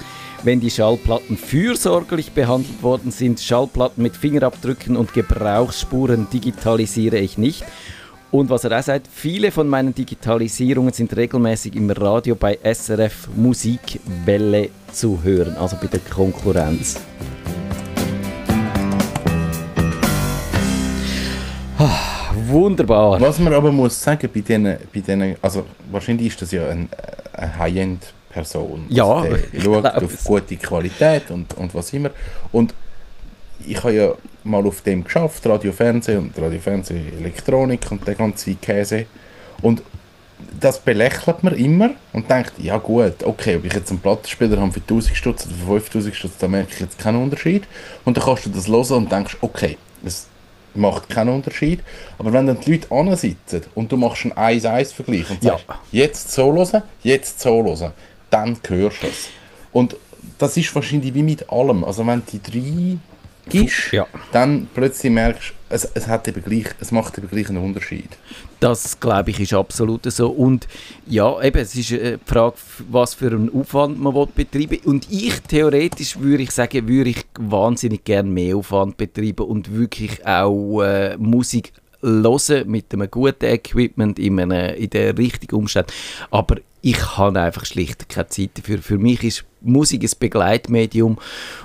wenn 0.45 0.61
die 0.61 0.71
Schallplatten 0.71 1.37
fürsorglich 1.37 2.33
behandelt 2.33 2.83
worden 2.83 3.11
sind. 3.11 3.39
Schallplatten 3.39 4.03
mit 4.03 4.17
Fingerabdrücken 4.17 4.97
und 4.97 5.13
Gebrauchsspuren 5.13 6.27
digitalisiere 6.33 7.19
ich 7.19 7.37
nicht. 7.37 7.65
Und 8.31 8.51
was 8.51 8.65
er 8.65 8.79
auch 8.79 8.83
sagt, 8.83 9.09
viele 9.13 9.51
von 9.51 9.69
meinen 9.69 9.95
Digitalisierungen 9.95 10.93
sind 10.93 11.15
regelmäßig 11.17 11.75
im 11.77 11.91
Radio 11.91 12.35
bei 12.35 12.59
SRF 12.63 13.29
Musikwelle 13.37 14.71
zu 14.93 15.23
hören, 15.23 15.57
also 15.57 15.77
bei 15.81 15.87
der 15.87 16.01
Konkurrenz. 16.01 16.97
Wunderbar. 22.49 23.21
Was 23.21 23.39
man 23.39 23.53
aber 23.53 23.73
muss 23.73 24.01
sagen, 24.03 24.29
bei 24.33 24.41
denen, 24.41 24.79
bei 24.93 25.01
denen 25.01 25.37
also 25.43 25.65
wahrscheinlich 25.91 26.29
ist 26.29 26.43
das 26.43 26.53
ja 26.53 26.69
ein, 26.69 26.89
äh, 26.93 27.41
eine 27.41 27.59
High-End-Person. 27.59 28.87
Ja, 28.89 29.07
Also 29.07 29.37
schaut 29.63 29.85
auf 29.87 30.25
gute 30.25 30.57
Qualität 30.57 31.31
und, 31.31 31.55
und 31.55 31.75
was 31.75 31.93
immer. 31.93 32.11
Und 32.53 32.75
ich 33.67 33.79
habe 33.79 33.95
ja 33.95 34.13
mal 34.45 34.67
auf 34.67 34.83
dem 34.83 35.05
geschafft, 35.05 35.47
Radio, 35.47 35.73
Fernsehen 35.73 36.19
und 36.19 36.39
Radio, 36.39 36.61
Fernsehen, 36.61 37.13
Elektronik 37.19 37.91
und 37.91 38.07
der 38.07 38.15
ganze 38.15 38.55
Käse. 38.55 39.07
Und 39.63 39.83
das 40.61 40.79
belächelt 40.79 41.43
man 41.43 41.55
immer 41.55 41.91
und 42.13 42.31
denkt, 42.31 42.53
ja 42.59 42.77
gut, 42.79 43.25
okay, 43.25 43.57
ob 43.57 43.65
ich 43.65 43.73
jetzt 43.73 43.91
einen 43.91 44.01
Plattenspieler 44.01 44.61
habe 44.61 44.73
für 44.73 44.81
1000 44.81 45.17
Stutz 45.17 45.47
oder 45.47 45.55
für 45.55 45.81
5000 45.81 46.15
Stutz, 46.15 46.39
da 46.39 46.49
merke 46.49 46.73
ich 46.73 46.81
jetzt 46.81 46.99
keinen 46.99 47.23
Unterschied. 47.23 47.65
Und 48.05 48.17
dann 48.17 48.25
kannst 48.25 48.47
du 48.47 48.51
das 48.51 48.69
hören 48.69 49.05
und 49.05 49.13
denkst, 49.13 49.37
okay, 49.41 49.77
es 50.05 50.29
macht 50.77 51.09
keinen 51.09 51.31
Unterschied. 51.35 51.81
Aber 52.19 52.33
wenn 52.33 52.47
dann 52.47 52.61
die 52.61 52.73
Leute 52.73 52.91
ansitzen 52.91 53.63
und 53.75 53.91
du 53.91 53.97
machst 53.97 54.25
einen 54.25 54.33
1-1-Vergleich 54.61 55.31
und 55.31 55.43
Ja. 55.45 55.53
sagst, 55.53 55.67
jetzt 55.93 56.33
so 56.33 56.53
hören, 56.55 56.83
jetzt 57.03 57.41
so 57.41 57.63
hören, 57.65 57.93
dann 58.31 58.57
hörst 58.69 59.03
du 59.03 59.07
es. 59.07 59.29
Und 59.73 59.97
das 60.39 60.57
ist 60.57 60.75
wahrscheinlich 60.75 61.15
wie 61.15 61.23
mit 61.23 61.49
allem. 61.51 61.85
Also 61.85 62.07
wenn 62.07 62.23
die 62.33 62.43
drei 62.43 62.99
gibst, 63.49 63.93
Ja. 63.93 64.07
dann 64.33 64.69
plötzlich 64.75 65.13
merkst 65.13 65.51
du, 65.51 65.55
es, 65.69 65.85
es, 65.95 66.07
hat 66.07 66.29
eben 66.29 66.43
gleich, 66.43 66.67
es 66.81 66.93
macht 66.93 67.19
eben 67.19 67.29
gleich 67.29 67.49
einen 67.49 67.59
Unterschied. 67.59 68.09
Das 68.61 68.99
glaube 69.01 69.31
ich 69.31 69.41
ist 69.41 69.53
absolut 69.53 70.11
so. 70.11 70.31
Und 70.31 70.69
ja, 71.07 71.43
eben, 71.43 71.59
es 71.59 71.75
ist 71.75 71.93
äh, 71.93 72.19
die 72.19 72.33
Frage, 72.33 72.57
was 72.89 73.15
für 73.15 73.27
einen 73.27 73.53
Aufwand 73.53 74.01
man 74.01 74.15
will 74.15 74.29
betreiben 74.35 74.79
Und 74.85 75.11
ich 75.11 75.41
theoretisch 75.41 76.19
würde 76.19 76.45
ich 76.45 76.53
sagen, 76.53 76.87
würde 76.89 77.11
ich 77.11 77.27
wahnsinnig 77.39 78.05
gerne 78.05 78.29
mehr 78.31 78.57
Aufwand 78.57 78.97
betreiben 78.97 79.47
und 79.47 79.75
wirklich 79.75 80.25
auch 80.27 80.83
äh, 80.83 81.17
Musik 81.19 81.73
hören 82.03 82.71
mit 82.71 82.93
einem 82.93 83.11
guten 83.11 83.45
Equipment 83.45 84.19
in, 84.19 84.41
einem, 84.41 84.75
in 84.75 84.91
den 84.91 85.17
richtigen 85.17 85.57
Umständen. 85.57 85.93
Aber 86.31 86.57
ich 86.83 87.17
habe 87.17 87.41
einfach 87.41 87.65
schlicht 87.65 88.09
keine 88.09 88.29
Zeit 88.29 88.51
dafür. 88.55 88.79
Für 88.79 88.99
mich 88.99 89.25
ist 89.25 89.45
Musik 89.61 90.05
ein 90.05 90.11
Begleitmedium 90.21 91.19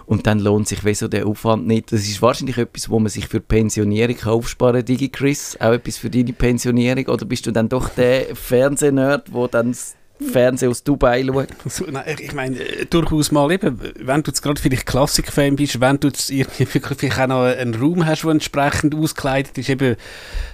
und 0.07 0.25
dann 0.25 0.39
lohnt 0.39 0.67
sich 0.67 0.83
wieso 0.83 1.07
der 1.07 1.27
Aufwand 1.27 1.67
nicht. 1.67 1.91
Das 1.91 2.01
ist 2.01 2.21
wahrscheinlich 2.23 2.57
etwas, 2.57 2.89
wo 2.89 2.99
man 2.99 3.09
sich 3.09 3.27
für 3.27 3.39
Pensionierung 3.39 4.17
aufsparen 4.23 4.77
kann, 4.77 4.85
Digi 4.85 5.09
Chris. 5.09 5.55
Auch 5.59 5.73
etwas 5.73 5.97
für 5.97 6.09
deine 6.09 6.33
Pensionierung? 6.33 7.05
Oder 7.05 7.25
bist 7.25 7.45
du 7.45 7.51
dann 7.51 7.69
doch 7.69 7.89
der 7.89 8.35
Fernsehnerd, 8.35 9.31
wo 9.31 9.45
dann 9.45 9.75
Fernsehen 10.21 10.69
aus 10.69 10.83
Dubai 10.83 11.23
schaue. 11.25 11.47
So, 11.67 11.85
nein, 11.89 12.03
ich- 12.19 12.33
meine, 12.33 12.57
äh, 12.59 12.85
durchaus 12.85 13.31
mal 13.31 13.51
eben, 13.51 13.79
wenn 13.99 14.23
du 14.23 14.29
jetzt 14.31 14.41
gerade 14.41 14.61
vielleicht 14.61 14.85
Klassik-Fan 14.85 15.55
bist, 15.55 15.79
wenn 15.81 15.99
du 15.99 16.07
jetzt 16.09 16.29
irgendwie 16.29 16.65
vielleicht 16.65 17.19
auch 17.19 17.27
noch 17.27 17.43
einen 17.43 17.75
Raum 17.75 18.05
hast, 18.05 18.23
der 18.23 18.31
entsprechend 18.31 18.93
ausgekleidet 18.95 19.57
ist, 19.57 19.69
eben, 19.69 19.95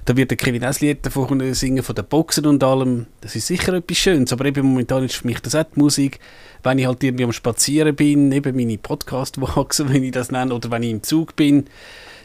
da 0.05 0.15
wird 0.15 0.31
der 0.31 0.37
Kevin 0.37 0.63
Esliet 0.63 1.05
davon 1.05 1.53
singen 1.53 1.83
von 1.83 1.95
den 1.95 2.05
Boxen 2.05 2.45
und 2.45 2.63
allem, 2.63 3.07
das 3.21 3.35
ist 3.35 3.47
sicher 3.47 3.73
etwas 3.73 3.97
Schönes, 3.97 4.31
aber 4.33 4.45
eben 4.45 4.65
momentan 4.65 5.03
ist 5.03 5.15
für 5.15 5.27
mich 5.27 5.39
das 5.39 5.55
auch 5.55 5.63
die 5.63 5.79
Musik, 5.79 6.19
wenn 6.63 6.79
ich 6.79 6.85
halt 6.87 7.03
irgendwie 7.03 7.23
am 7.25 7.33
Spazieren 7.33 7.95
bin, 7.95 8.31
eben 8.31 8.55
meine 8.55 8.77
Podcast-Walks, 8.77 9.83
wenn 9.87 10.03
ich 10.03 10.11
das 10.11 10.31
nenne, 10.31 10.53
oder 10.53 10.71
wenn 10.71 10.83
ich 10.83 10.91
im 10.91 11.03
Zug 11.03 11.35
bin, 11.35 11.65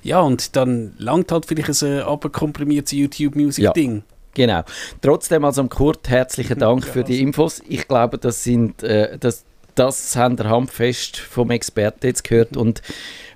ja, 0.04 0.20
und 0.20 0.56
dann 0.56 0.94
langt 0.98 1.30
halt 1.30 1.46
vielleicht 1.46 1.80
ein 1.82 1.98
äh, 1.98 2.00
abkomprimiertes 2.00 2.92
YouTube-Music-Ding. 2.92 4.02
Genau. 4.34 4.62
Trotzdem 5.00 5.44
also 5.44 5.60
am 5.62 5.68
Kurt 5.68 6.08
herzlichen 6.08 6.58
Dank 6.58 6.84
für 6.86 7.04
die 7.04 7.20
Infos. 7.20 7.62
Ich 7.68 7.86
glaube, 7.86 8.18
das 8.18 8.42
sind 8.44 8.82
äh, 8.82 9.18
das, 9.18 9.44
das 9.74 10.16
haben 10.16 10.36
der 10.36 10.48
handfest 10.48 11.18
vom 11.18 11.50
Experten 11.50 12.06
jetzt 12.06 12.24
gehört 12.24 12.56
und 12.56 12.82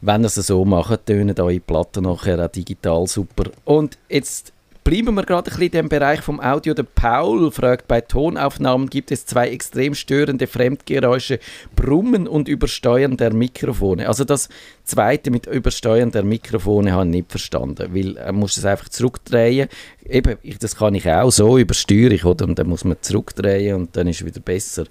wenn 0.00 0.22
er 0.22 0.26
es 0.26 0.34
so 0.34 0.64
macht, 0.64 1.06
tönen 1.06 1.38
eure 1.38 1.60
Platten 1.60 2.04
nachher 2.04 2.44
auch 2.44 2.50
digital 2.50 3.06
super. 3.06 3.50
Und 3.64 3.98
jetzt 4.08 4.52
bleiben 4.86 5.14
wir 5.14 5.24
gerade 5.24 5.50
ein 5.50 5.58
bisschen 5.58 5.64
in 5.64 5.70
dem 5.72 5.88
Bereich 5.88 6.20
vom 6.20 6.38
Audio. 6.38 6.72
Der 6.72 6.84
Paul 6.84 7.50
fragt, 7.50 7.88
bei 7.88 8.00
Tonaufnahmen 8.00 8.88
gibt 8.88 9.10
es 9.10 9.26
zwei 9.26 9.48
extrem 9.48 9.96
störende 9.96 10.46
Fremdgeräusche, 10.46 11.40
Brummen 11.74 12.28
und 12.28 12.46
Übersteuern 12.46 13.16
der 13.16 13.34
Mikrofone. 13.34 14.06
Also 14.06 14.22
das 14.22 14.48
zweite 14.84 15.32
mit 15.32 15.48
Übersteuern 15.48 16.12
der 16.12 16.22
Mikrofone 16.22 16.92
habe 16.92 17.04
ich 17.06 17.10
nicht 17.10 17.30
verstanden, 17.32 17.92
weil 17.92 18.16
er 18.16 18.32
muss 18.32 18.58
es 18.58 18.64
einfach 18.64 18.88
zurückdrehen. 18.88 19.68
Eben, 20.08 20.36
ich, 20.44 20.58
das 20.58 20.76
kann 20.76 20.94
ich 20.94 21.10
auch, 21.10 21.32
so 21.32 21.58
übersteuere 21.58 22.12
ich, 22.12 22.24
oder? 22.24 22.44
Und 22.44 22.56
dann 22.56 22.68
muss 22.68 22.84
man 22.84 22.96
zurückdrehen 23.00 23.74
und 23.74 23.96
dann 23.96 24.06
ist 24.06 24.20
es 24.20 24.26
wieder 24.26 24.40
besser. 24.40 24.84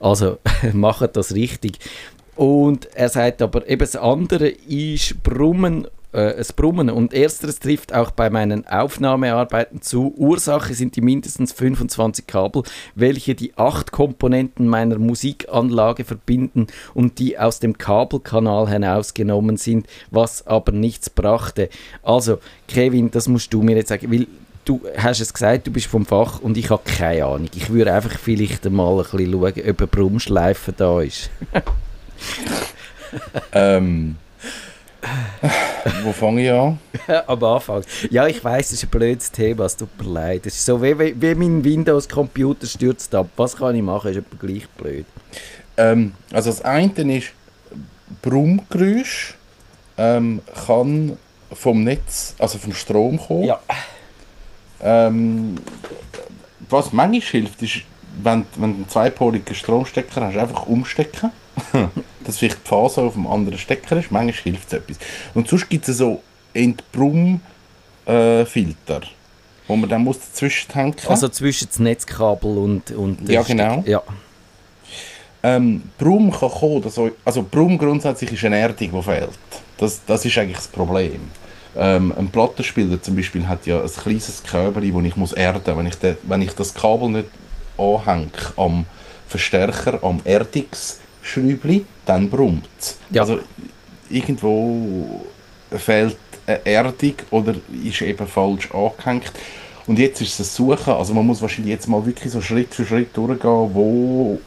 Also 0.00 0.38
macht 0.72 1.14
das 1.14 1.34
richtig. 1.34 1.78
Und 2.36 2.88
er 2.94 3.10
sagt 3.10 3.42
aber, 3.42 3.68
eben 3.68 3.80
das 3.80 3.96
andere 3.96 4.48
ist 4.48 5.22
Brummen 5.22 5.88
äh, 6.12 6.32
es 6.34 6.52
Brummen. 6.52 6.90
Und 6.90 7.14
ersteres 7.14 7.58
trifft 7.58 7.94
auch 7.94 8.10
bei 8.10 8.30
meinen 8.30 8.66
Aufnahmearbeiten 8.66 9.82
zu. 9.82 10.14
Ursache 10.16 10.74
sind 10.74 10.96
die 10.96 11.00
mindestens 11.00 11.52
25 11.52 12.26
Kabel, 12.26 12.62
welche 12.94 13.34
die 13.34 13.56
acht 13.56 13.92
Komponenten 13.92 14.66
meiner 14.68 14.98
Musikanlage 14.98 16.04
verbinden 16.04 16.66
und 16.94 17.18
die 17.18 17.38
aus 17.38 17.60
dem 17.60 17.78
Kabelkanal 17.78 18.68
hinausgenommen 18.68 19.56
sind, 19.56 19.86
was 20.10 20.46
aber 20.46 20.72
nichts 20.72 21.10
brachte. 21.10 21.68
Also, 22.02 22.38
Kevin, 22.68 23.10
das 23.10 23.28
musst 23.28 23.52
du 23.52 23.62
mir 23.62 23.76
jetzt 23.76 23.88
sagen, 23.88 24.10
weil 24.12 24.26
du 24.64 24.80
hast 24.96 25.20
es 25.20 25.32
gesagt, 25.32 25.66
du 25.66 25.70
bist 25.70 25.86
vom 25.86 26.06
Fach 26.06 26.40
und 26.40 26.56
ich 26.56 26.70
habe 26.70 26.82
keine 26.84 27.26
Ahnung. 27.26 27.48
Ich 27.54 27.70
würde 27.70 27.92
einfach 27.92 28.18
vielleicht 28.18 28.64
mal 28.70 28.98
ein 28.98 29.02
bisschen 29.02 29.32
schauen, 29.32 29.44
ob 29.44 29.80
eine 29.80 29.86
Brummschleife 29.86 30.72
da 30.72 31.00
ist. 31.00 31.30
Ähm, 33.52 34.16
wo 36.04 36.12
fange 36.12 36.42
ich 36.42 36.50
an? 36.50 36.78
Am 37.26 37.44
Anfang. 37.44 37.82
Ja, 38.10 38.26
ich 38.26 38.42
weiß, 38.42 38.66
es 38.66 38.72
ist 38.74 38.84
ein 38.84 38.90
blödes 38.90 39.30
Thema, 39.30 39.64
es 39.64 39.76
tut 39.76 39.88
mir 39.98 40.08
leid. 40.08 40.46
Es 40.46 40.54
ist 40.54 40.66
so, 40.66 40.82
wie, 40.82 40.98
wie, 40.98 41.20
wie 41.20 41.34
mein 41.34 41.64
Windows-Computer 41.64 42.66
stürzt 42.66 43.14
ab. 43.14 43.28
Was 43.36 43.56
kann 43.56 43.74
ich 43.74 43.82
machen? 43.82 44.10
Ist 44.10 44.18
etwa 44.18 44.36
gleich 44.46 44.68
blöd. 44.70 45.06
Ähm, 45.76 46.14
also 46.32 46.50
das 46.50 46.62
eine 46.62 47.16
ist, 47.16 47.32
Brummgeräusch 48.20 49.34
ähm, 49.96 50.42
kann 50.66 51.16
vom 51.52 51.84
Netz, 51.84 52.34
also 52.38 52.58
vom 52.58 52.74
Strom 52.74 53.18
kommen. 53.18 53.44
Ja. 53.44 53.60
Ähm, 54.80 55.56
was 56.68 56.92
manchmal 56.92 57.20
hilft, 57.20 57.62
ist, 57.62 57.82
wenn, 58.22 58.46
wenn 58.56 58.72
du 58.72 58.76
einen 58.76 58.88
zweipoligen 58.88 59.54
Stromstecker 59.54 60.26
hast, 60.26 60.36
einfach 60.36 60.66
umstecken. 60.66 61.30
dass 62.24 62.38
vielleicht 62.38 62.58
die 62.64 62.68
Phase 62.68 63.02
auf 63.02 63.14
dem 63.14 63.26
anderen 63.26 63.58
Stecker 63.58 63.96
ist. 63.96 64.10
Manchmal 64.10 64.32
hilft 64.54 64.68
es 64.68 64.72
etwas. 64.74 64.96
Und 65.34 65.48
sonst 65.48 65.68
gibt 65.68 65.88
es 65.88 65.98
so 65.98 66.22
Entbrummfilter, 66.54 67.40
wo 69.68 69.76
man 69.76 69.88
dann 69.88 70.02
muss 70.04 70.18
dazwischen 70.20 70.72
hängen 70.72 70.94
Also 71.06 71.28
zwischen 71.28 71.68
das 71.68 71.78
Netzkabel 71.78 72.58
und, 72.58 72.90
und 72.92 73.28
Ja, 73.28 73.42
genau. 73.42 73.82
Ja. 73.86 74.02
Ähm, 75.44 75.82
Brumm 75.98 76.30
kann 76.30 76.50
kommen, 76.50 76.84
eu- 76.96 77.10
also 77.24 77.42
Brumm 77.42 77.76
grundsätzlich 77.76 78.32
ist 78.32 78.44
eine 78.44 78.58
Erdung, 78.58 78.92
die 78.92 79.02
fehlt. 79.02 79.30
Das, 79.76 80.00
das 80.06 80.24
ist 80.24 80.38
eigentlich 80.38 80.58
das 80.58 80.68
Problem. 80.68 81.20
Ähm, 81.74 82.12
ein 82.16 82.28
Plattenspieler 82.28 83.02
zum 83.02 83.16
Beispiel 83.16 83.48
hat 83.48 83.66
ja 83.66 83.80
ein 83.82 83.90
kleines 83.90 84.42
Körbchen, 84.44 84.94
das 84.94 85.04
ich 85.04 85.16
muss 85.16 85.32
erden 85.32 85.76
Wenn 85.76 85.86
ich, 85.86 85.96
de, 85.96 86.16
wenn 86.22 86.42
ich 86.42 86.52
das 86.52 86.74
Kabel 86.74 87.08
nicht 87.08 87.28
anhänge 87.76 88.28
am 88.56 88.84
Verstärker, 89.26 89.98
am 90.04 90.20
Erdungsschräubchen, 91.22 91.86
dann 92.04 92.28
brummt 92.28 92.68
es. 92.78 92.98
Ja. 93.10 93.22
Also 93.22 93.40
irgendwo 94.10 95.24
fehlt 95.70 96.16
eine 96.46 96.66
Erdung 96.66 97.14
oder 97.30 97.54
ist 97.84 98.02
eben 98.02 98.26
falsch 98.26 98.70
angehängt. 98.72 99.32
Und 99.86 99.98
jetzt 99.98 100.20
ist 100.20 100.38
es 100.38 100.40
ein 100.40 100.66
Suchen, 100.66 100.92
also 100.92 101.12
man 101.12 101.26
muss 101.26 101.42
wahrscheinlich 101.42 101.72
jetzt 101.72 101.88
mal 101.88 102.04
wirklich 102.06 102.32
so 102.32 102.40
Schritt 102.40 102.74
für 102.74 102.84
Schritt 102.84 103.16
durchgehen, 103.16 103.70
wo 103.74 104.38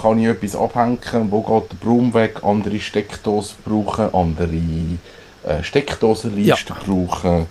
kann 0.00 0.18
ich 0.18 0.26
etwas 0.26 0.56
abhängen, 0.56 1.30
wo 1.30 1.42
geht 1.42 1.72
der 1.72 1.76
Brum 1.76 2.14
weg, 2.14 2.42
andere 2.42 2.80
Steckdosen 2.80 3.56
brauchen, 3.64 4.12
andere 4.14 4.56
äh, 5.44 5.62
Steckdosenlisten 5.62 6.76
brauchen, 6.86 7.46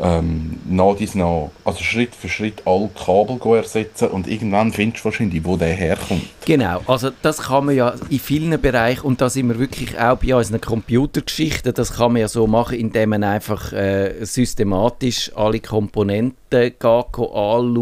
ähm, 0.00 0.58
nach 0.68 0.94
dies 0.96 1.16
also 1.16 1.82
Schritt 1.82 2.14
für 2.14 2.28
Schritt 2.28 2.62
alle 2.66 2.90
Kabel 2.94 3.38
ersetzen 3.56 4.08
und 4.08 4.28
irgendwann 4.28 4.72
findest 4.72 5.04
du 5.04 5.06
wahrscheinlich, 5.06 5.44
wo 5.44 5.56
der 5.56 5.68
herkommt. 5.68 6.24
Genau, 6.44 6.80
also 6.86 7.10
das 7.22 7.38
kann 7.38 7.66
man 7.66 7.76
ja 7.76 7.94
in 8.10 8.18
vielen 8.18 8.60
Bereichen 8.60 9.06
und 9.06 9.20
da 9.20 9.30
sind 9.30 9.48
wir 9.48 9.58
wirklich 9.58 9.98
auch 9.98 10.18
bei 10.18 10.34
unseren 10.34 10.60
Computergeschichten, 10.60 11.74
das 11.74 11.94
kann 11.94 12.12
man 12.12 12.20
ja 12.20 12.28
so 12.28 12.46
machen, 12.46 12.78
indem 12.78 13.10
man 13.10 13.24
einfach 13.24 13.72
äh, 13.72 14.24
systematisch 14.24 15.32
alle 15.34 15.60
Komponenten 15.60 16.36
geht, 16.50 16.84
anschauen 16.84 17.76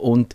und 0.00 0.34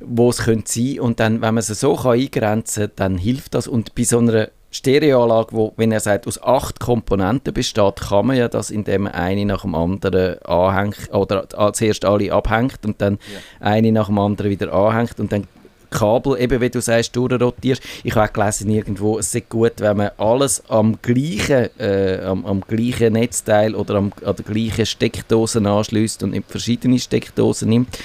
wo 0.00 0.30
es 0.30 0.38
könnte 0.38 0.70
sein 0.70 1.00
und 1.00 1.20
dann, 1.20 1.40
wenn 1.42 1.54
man 1.54 1.62
sie 1.62 1.74
so 1.74 1.94
kann 1.96 2.12
eingrenzen 2.12 2.84
kann, 2.84 2.92
dann 2.96 3.18
hilft 3.18 3.54
das 3.54 3.68
und 3.68 3.94
bei 3.94 4.04
so 4.04 4.18
einer 4.18 4.48
Stereoanlage, 4.72 5.52
wo, 5.52 5.72
wenn 5.76 5.92
er 5.92 6.00
sagt, 6.00 6.26
aus 6.26 6.42
acht 6.42 6.80
Komponenten 6.80 7.52
besteht, 7.52 7.96
kann 7.96 8.26
man 8.26 8.36
ja 8.36 8.48
das, 8.48 8.70
indem 8.70 9.02
man 9.02 9.12
eine 9.12 9.44
nach 9.44 9.62
dem 9.62 9.74
anderen 9.74 10.42
anhängt 10.42 11.12
oder 11.12 11.46
zuerst 11.74 12.04
alle 12.06 12.32
abhängt 12.32 12.78
und 12.84 13.00
dann 13.02 13.18
eine 13.60 13.92
nach 13.92 14.06
dem 14.06 14.18
anderen 14.18 14.50
wieder 14.50 14.72
anhängt 14.72 15.20
und 15.20 15.30
dann 15.30 15.46
Kabel, 15.92 16.40
eben 16.40 16.60
wie 16.60 16.70
du 16.70 16.80
sagst, 16.80 17.14
durchrotierst. 17.14 17.82
Ich 18.02 18.14
habe 18.16 18.32
gelesen 18.32 18.70
irgendwo, 18.70 19.18
es 19.18 19.34
ist 19.34 19.48
gut, 19.48 19.74
wenn 19.78 19.96
man 19.96 20.10
alles 20.18 20.62
am 20.68 20.98
gleichen, 21.00 21.68
äh, 21.78 22.20
am, 22.24 22.44
am 22.44 22.60
gleichen 22.62 23.12
Netzteil 23.12 23.74
oder 23.74 23.96
am, 23.96 24.12
an 24.24 24.36
der 24.36 24.44
gleichen 24.44 24.86
Steckdose 24.86 25.60
anschließt 25.64 26.22
und 26.22 26.30
nicht 26.30 26.50
verschiedene 26.50 26.98
Steckdosen 26.98 27.68
nimmt. 27.68 27.98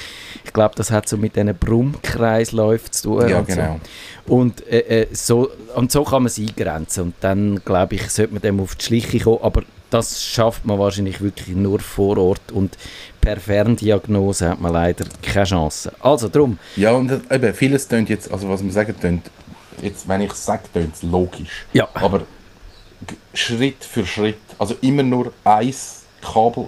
Ich 0.46 0.54
glaube, 0.54 0.76
das 0.76 0.92
hat 0.92 1.10
so 1.10 1.18
mit 1.18 1.36
diesen 1.36 1.56
Brummkreisläufen 1.56 2.92
zu 2.92 3.04
tun. 3.04 3.30
Ja, 3.30 3.40
und 3.40 3.50
so. 3.50 3.56
genau. 3.56 3.80
Und, 4.28 4.68
äh, 4.68 5.02
äh, 5.02 5.08
so, 5.12 5.50
und 5.76 5.92
so 5.92 6.04
kann 6.04 6.24
man 6.24 6.28
es 6.28 6.38
eingrenzen. 6.38 7.04
Und 7.04 7.16
dann, 7.22 7.62
glaube 7.64 7.96
ich, 7.96 8.10
sollte 8.10 8.34
man 8.34 8.42
dem 8.42 8.60
auf 8.60 8.76
die 8.76 8.86
Schliche 8.86 9.20
kommen. 9.20 9.40
Aber 9.42 9.64
das 9.90 10.24
schafft 10.24 10.66
man 10.66 10.80
wahrscheinlich 10.80 11.22
wirklich 11.22 11.56
nur 11.56 11.80
vor 11.80 12.18
Ort. 12.18 12.52
Und 12.52 12.78
per 13.22 13.38
Ferndiagnose 13.40 14.50
hat 14.50 14.60
man 14.62 14.74
leider 14.74 15.06
keine 15.22 15.46
Chance. 15.46 15.92
Also 16.00 16.28
drum, 16.30 16.60
Ja, 16.76 16.92
und 16.92 17.10
äh, 17.12 17.20
eben, 17.36 17.54
vieles 17.54 17.88
tönt 17.88 18.10
jetzt, 18.10 18.32
also 18.32 18.50
was 18.50 18.64
wir 18.64 18.72
sagen, 18.72 18.96
tönt, 19.00 19.30
jetzt, 19.82 20.08
wenn 20.08 20.22
ich 20.22 20.32
es 20.32 20.46
sage, 20.46 20.64
tönt 20.74 20.96
es 20.96 21.04
logisch. 21.04 21.66
Ja. 21.74 21.88
Aber 21.94 22.22
Schritt 23.34 23.84
für 23.84 24.06
Schritt, 24.06 24.38
also 24.58 24.76
immer 24.82 25.04
nur 25.04 25.32
ein 25.44 25.74
Kabel 26.22 26.66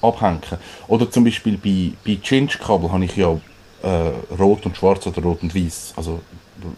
abhängen. 0.00 0.40
Oder 0.88 1.10
zum 1.10 1.24
Beispiel 1.24 1.58
bei, 1.58 1.92
bei 2.06 2.18
Cinch-Kabel 2.22 2.90
habe 2.92 3.04
ich 3.04 3.16
ja 3.16 3.32
äh, 3.82 4.12
rot 4.38 4.64
und 4.64 4.76
schwarz 4.76 5.06
oder 5.06 5.22
rot 5.22 5.42
und 5.42 5.54
weiß. 5.54 5.94
Also 5.96 6.20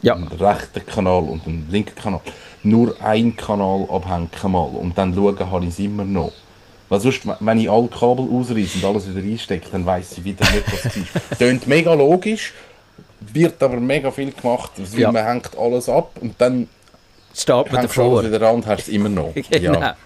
Ja. 0.03 0.15
einen 0.15 0.29
rechten 0.29 0.85
Kanal 0.87 1.23
und 1.25 1.47
einen 1.47 1.67
linken 1.71 1.95
Kanal. 1.95 2.21
Nur 2.65 2.97
einen 3.03 3.37
Kanal 3.37 3.87
abhängen 3.91 4.29
mal 4.51 4.65
und 4.65 4.97
dann 4.97 5.15
schauen, 5.15 5.39
habe 5.51 5.65
ich 5.65 5.71
es 5.71 5.79
immer 5.79 6.05
noch. 6.05 6.33
Weil 6.89 7.01
sonst, 7.01 7.23
wenn 7.41 7.59
ich 7.59 7.71
alle 7.71 7.89
Kabel 7.89 8.27
ausreiße 8.31 8.79
und 8.79 8.85
alles 8.85 9.09
wieder 9.09 9.21
einstecke, 9.27 9.69
dann 9.73 9.85
weiß 9.87 10.19
ich 10.19 10.25
wieder 10.25 10.45
nicht, 10.51 10.65
was 10.73 10.85
es 10.87 10.97
ist. 10.97 11.09
Tönt 11.39 11.67
mega 11.67 11.95
logisch, 11.95 12.53
wird 13.21 13.63
aber 13.63 13.79
mega 13.81 14.11
viel 14.11 14.33
gemacht, 14.33 14.73
weil 14.77 15.01
Ja. 15.01 15.13
man 15.13 15.25
hängt 15.25 15.57
alles 15.59 15.89
ab 15.89 16.11
und 16.21 16.35
dann 16.39 16.69
steht 17.35 17.73
man 17.73 17.83
davor. 17.83 18.19
alles 18.21 18.33
wieder 18.33 18.49
an 18.49 18.57
und 18.57 18.67
hast 18.67 18.83
es 18.83 18.89
immer 18.89 19.09
noch. 19.09 19.33
Genau, 19.35 19.73
Ja. 19.81 19.97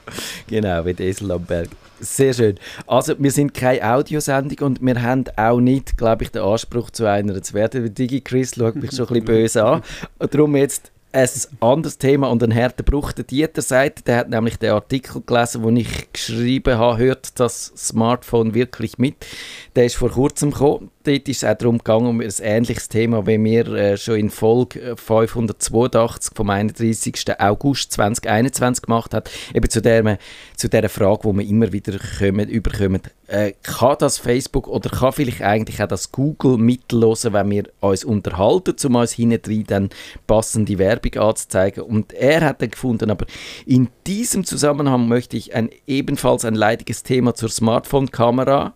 genau, 0.47 0.85
wie 0.85 0.95
der 0.95 1.07
Esel 1.07 1.31
am 1.33 1.43
Berg. 1.45 1.69
Sehr 2.01 2.33
schön. 2.33 2.55
Also, 2.87 3.15
wir 3.19 3.33
sind 3.33 3.55
keine 3.55 3.83
Audiosendung 3.95 4.67
und 4.69 4.81
wir 4.81 5.03
haben 5.03 5.25
auch 5.37 5.59
nicht, 5.59 5.97
glaube 5.99 6.23
ich, 6.23 6.31
den 6.31 6.43
Anspruch, 6.43 6.91
zu 6.91 7.07
einer 7.07 7.43
zu 7.43 7.55
werden. 7.55 7.83
Weil 7.83 7.91
Digi 7.91 8.21
Chris 8.21 8.55
schaut 8.57 8.77
mich 8.77 8.93
schon 8.93 9.07
ein 9.09 9.15
bisschen 9.15 9.25
böse 9.25 9.65
an. 9.65 9.83
Und 10.21 10.33
darum 10.33 10.55
jetzt 10.55 10.93
ein 11.13 11.29
anderes 11.61 11.99
Thema 11.99 12.29
und 12.29 12.43
ein 12.43 12.55
harter 12.55 12.83
Bruch. 12.83 13.13
Der 13.13 13.25
Dieter 13.25 13.63
sagt, 13.63 14.07
der 14.07 14.19
hat 14.19 14.29
nämlich 14.29 14.59
den 14.59 14.73
Artikel 14.73 15.23
gelesen, 15.25 15.63
wo 15.63 15.71
ich 15.71 16.13
geschrieben 16.13 16.79
habe, 16.79 16.99
hört 16.99 17.41
das 17.41 17.73
Smartphone 17.77 18.55
wirklich 18.55 18.99
mit. 18.99 19.27
Der 19.75 19.87
ist 19.87 19.97
vor 19.97 20.11
kurzem 20.11 20.51
gekommen. 20.51 20.91
Dort 21.05 21.29
ist 21.29 21.43
es 21.43 21.49
auch 21.49 21.57
darum 21.57 21.79
gegangen, 21.79 22.07
um 22.07 22.21
ein 22.21 22.33
ähnliches 22.43 22.89
Thema, 22.89 23.27
wie 23.27 23.43
wir 23.43 23.67
äh, 23.69 23.97
schon 23.97 24.17
in 24.17 24.31
Folge 24.31 24.97
582 24.97 26.35
vom 26.35 26.51
31. 26.51 27.41
August 27.41 27.93
2021 27.93 28.83
gemacht 28.83 29.15
hat. 29.15 29.31
Eben 29.55 29.71
zu 29.71 29.81
der, 29.81 30.19
zu 30.57 30.69
der 30.69 30.89
Frage, 30.89 31.25
wo 31.25 31.33
wir 31.33 31.47
immer 31.47 31.73
wieder 31.73 31.99
kommen, 32.19 32.49
überkommen. 32.49 33.03
Äh, 33.29 33.53
kann 33.63 33.97
das 33.99 34.19
Facebook 34.19 34.67
oder 34.67 34.91
kann 34.91 35.13
vielleicht 35.13 35.43
eigentlich 35.43 35.83
auch 35.83 35.89
das 35.89 36.11
Google 36.13 36.59
mitlosen, 36.59 37.33
wenn 37.33 37.51
wir 37.51 37.65
uns 37.81 38.05
unterhalten, 38.05 38.75
um 38.87 38.97
uns 38.97 39.13
hinten 39.13 39.65
dann 39.65 39.91
passende 40.27 40.79
Werbung 40.79 41.15
anzuzeigen. 41.23 41.85
Und 41.85 42.13
er 42.13 42.41
hat 42.41 42.61
dann 42.61 42.71
gefunden, 42.71 43.11
aber 43.11 43.27
in 43.67 43.89
diesem 44.07 44.45
Zusammenhang 44.45 45.09
möchte 45.09 45.37
ich 45.37 45.55
ein, 45.55 45.71
ebenfalls 45.87 46.45
ein 46.45 46.55
leidiges 46.55 47.03
Thema 47.03 47.35
zur 47.35 47.51
Smartphone-Kamera 47.51 48.75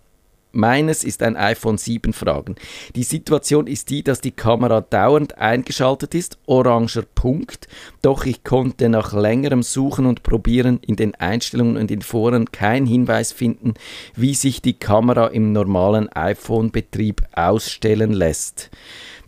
Meines 0.52 1.02
ist 1.02 1.22
ein 1.22 1.36
iPhone 1.36 1.78
7 1.78 2.12
Fragen. 2.12 2.56
Die 2.94 3.04
Situation 3.04 3.66
ist 3.66 3.88
die, 3.88 4.02
dass 4.02 4.20
die 4.20 4.32
Kamera 4.32 4.82
dauernd 4.82 5.38
eingeschaltet 5.38 6.14
ist, 6.14 6.38
oranger 6.44 7.04
Punkt, 7.14 7.68
doch 8.02 8.26
ich 8.26 8.44
konnte 8.44 8.90
nach 8.90 9.14
längerem 9.14 9.62
Suchen 9.62 10.04
und 10.04 10.22
Probieren 10.22 10.78
in 10.86 10.96
den 10.96 11.14
Einstellungen 11.14 11.78
und 11.78 11.90
in 11.90 12.02
Foren 12.02 12.52
keinen 12.52 12.86
Hinweis 12.86 13.32
finden, 13.32 13.74
wie 14.14 14.34
sich 14.34 14.60
die 14.60 14.74
Kamera 14.74 15.28
im 15.28 15.52
normalen 15.52 16.10
iPhone-Betrieb 16.10 17.22
ausstellen 17.32 18.12
lässt. 18.12 18.70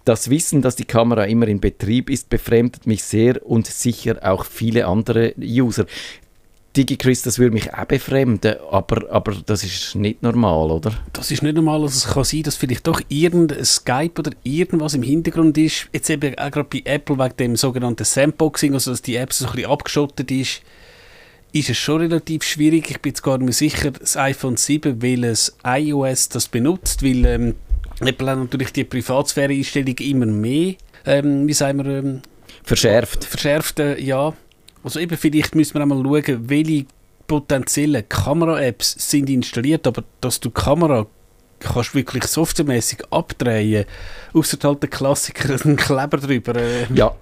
Das 0.04 0.28
Wissen, 0.28 0.60
dass 0.60 0.76
die 0.76 0.84
Kamera 0.84 1.24
immer 1.24 1.48
in 1.48 1.60
Betrieb 1.60 2.10
ist, 2.10 2.28
befremdet 2.28 2.86
mich 2.86 3.02
sehr 3.02 3.44
und 3.46 3.66
sicher 3.66 4.18
auch 4.20 4.44
viele 4.44 4.86
andere 4.86 5.32
User. 5.38 5.86
DigiChris, 6.76 7.22
das 7.22 7.38
würde 7.38 7.54
mich 7.54 7.72
auch 7.72 7.84
befremden, 7.84 8.56
aber, 8.70 9.10
aber 9.10 9.34
das 9.46 9.62
ist 9.62 9.94
nicht 9.94 10.22
normal, 10.22 10.70
oder? 10.70 10.92
Das 11.12 11.30
ist 11.30 11.42
nicht 11.42 11.54
normal. 11.54 11.82
Also 11.82 11.96
es 11.96 12.12
kann 12.12 12.24
sein, 12.24 12.42
dass 12.42 12.56
vielleicht 12.56 12.86
doch 12.86 13.00
irgendein 13.08 13.64
Skype 13.64 14.18
oder 14.18 14.32
irgendwas 14.42 14.94
im 14.94 15.02
Hintergrund 15.02 15.56
ist. 15.56 15.88
Jetzt 15.92 16.10
eben 16.10 16.36
auch 16.36 16.50
gerade 16.50 16.68
bei 16.68 16.82
Apple 16.84 17.18
wegen 17.18 17.36
dem 17.36 17.56
sogenannten 17.56 18.04
Sandboxing, 18.04 18.74
also 18.74 18.90
dass 18.90 19.02
die 19.02 19.16
App 19.16 19.32
so 19.32 19.46
ein 19.46 19.52
bisschen 19.52 19.70
abgeschottet 19.70 20.30
ist, 20.30 20.62
ist 21.52 21.70
es 21.70 21.78
schon 21.78 22.00
relativ 22.00 22.42
schwierig. 22.42 22.90
Ich 22.90 23.00
bin 23.00 23.10
jetzt 23.10 23.22
gar 23.22 23.38
nicht 23.38 23.44
mehr 23.44 23.52
sicher, 23.52 23.92
das 23.92 24.16
iPhone 24.16 24.56
7, 24.56 25.00
welches 25.00 25.56
iOS 25.64 26.28
das 26.28 26.48
benutzt, 26.48 27.04
weil 27.04 27.24
ähm, 27.24 27.54
Apple 28.00 28.30
hat 28.30 28.38
natürlich 28.38 28.72
die 28.72 28.84
Privatsphäre-Einstellung 28.84 29.96
immer 29.98 30.26
mehr, 30.26 30.74
ähm, 31.06 31.46
wie 31.46 31.52
sagen 31.52 31.84
wir, 31.84 31.98
ähm, 31.98 32.22
Verschärft. 32.64 33.24
verschärft, 33.24 33.78
äh, 33.78 34.00
ja. 34.00 34.32
Also 34.84 35.00
eben, 35.00 35.16
vielleicht 35.16 35.54
müssen 35.54 35.74
wir 35.74 35.82
einmal 35.82 36.02
schauen, 36.02 36.48
welche 36.48 36.86
potenziellen 37.26 38.06
Kamera-Apps 38.08 39.10
sind 39.10 39.30
installiert, 39.30 39.86
aber 39.86 40.04
dass 40.20 40.38
du 40.40 40.50
die 40.50 40.54
Kamera 40.54 41.06
kannst 41.58 41.94
wirklich 41.94 42.24
softwaremäßig 42.24 42.98
abdrehen, 43.10 43.86
außer 44.34 44.58
halt 44.62 44.82
der 44.82 44.90
Klassiker, 44.90 45.56
ein 45.64 45.76
Kleber 45.76 46.18
drüber. 46.18 46.56
Äh, 46.56 46.86
Ja, 46.94 47.14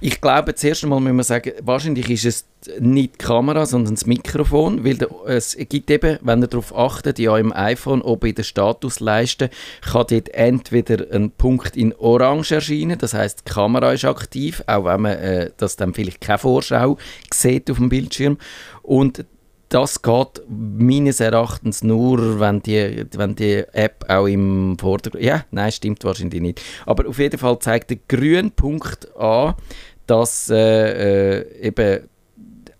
ich 0.00 0.20
glaube, 0.20 0.54
zuerst 0.54 0.82
einmal 0.82 1.00
müssen 1.00 1.16
wir 1.16 1.24
sagen, 1.24 1.52
wahrscheinlich 1.62 2.10
ist 2.10 2.24
es 2.24 2.46
nicht 2.78 3.14
die 3.14 3.18
Kamera, 3.18 3.66
sondern 3.66 3.94
das 3.94 4.06
Mikrofon, 4.06 4.84
weil 4.84 4.98
es 5.26 5.56
gibt 5.68 5.90
eben, 5.90 6.18
wenn 6.22 6.42
ihr 6.42 6.46
darauf 6.46 6.76
achtet, 6.76 7.18
ja 7.18 7.36
im 7.38 7.52
iPhone 7.52 8.02
oben 8.02 8.30
in 8.30 8.34
der 8.34 8.42
Statusleiste 8.42 9.50
kann 9.82 10.06
dort 10.08 10.28
entweder 10.30 11.06
ein 11.14 11.30
Punkt 11.30 11.76
in 11.76 11.94
Orange 11.94 12.52
erscheinen, 12.52 12.98
das 12.98 13.14
heißt 13.14 13.42
die 13.46 13.52
Kamera 13.52 13.92
ist 13.92 14.04
aktiv, 14.04 14.62
auch 14.66 14.84
wenn 14.84 15.00
man 15.00 15.12
äh, 15.12 15.50
das 15.56 15.76
dann 15.76 15.94
vielleicht 15.94 16.20
keine 16.20 16.38
Vorschau 16.38 16.98
sieht 17.32 17.70
auf 17.70 17.78
dem 17.78 17.88
Bildschirm. 17.88 18.38
Und 18.82 19.24
das 19.70 20.02
geht 20.02 20.42
meines 20.48 21.20
Erachtens 21.20 21.82
nur, 21.82 22.38
wenn 22.40 22.60
die, 22.60 23.06
wenn 23.16 23.34
die 23.36 23.64
App 23.72 24.04
auch 24.08 24.26
im 24.26 24.76
Vordergrund. 24.78 25.24
Ja, 25.24 25.44
nein, 25.52 25.72
stimmt 25.72 26.04
wahrscheinlich 26.04 26.42
nicht. 26.42 26.60
Aber 26.86 27.08
auf 27.08 27.18
jeden 27.18 27.38
Fall 27.38 27.58
zeigt 27.60 27.90
der 27.90 27.98
grüne 28.08 28.50
Punkt 28.50 29.08
an, 29.16 29.54
dass 30.06 30.50
äh, 30.50 31.38
äh, 31.38 31.66
eben. 31.68 32.00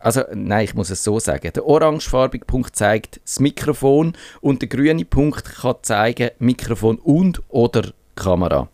Also, 0.02 0.22
nein, 0.34 0.64
ich 0.64 0.74
muss 0.74 0.90
es 0.90 1.04
so 1.04 1.18
sagen. 1.20 1.52
Der 1.54 1.64
orangefarbige 1.66 2.44
Punkt 2.46 2.74
zeigt 2.74 3.20
das 3.22 3.38
Mikrofon 3.38 4.14
und 4.40 4.62
der 4.62 4.68
grüne 4.68 5.04
Punkt 5.04 5.44
kann 5.44 5.76
zeigen 5.82 6.30
Mikrofon 6.38 6.96
und 6.98 7.42
oder 7.48 7.92
Kamera. 8.16 8.68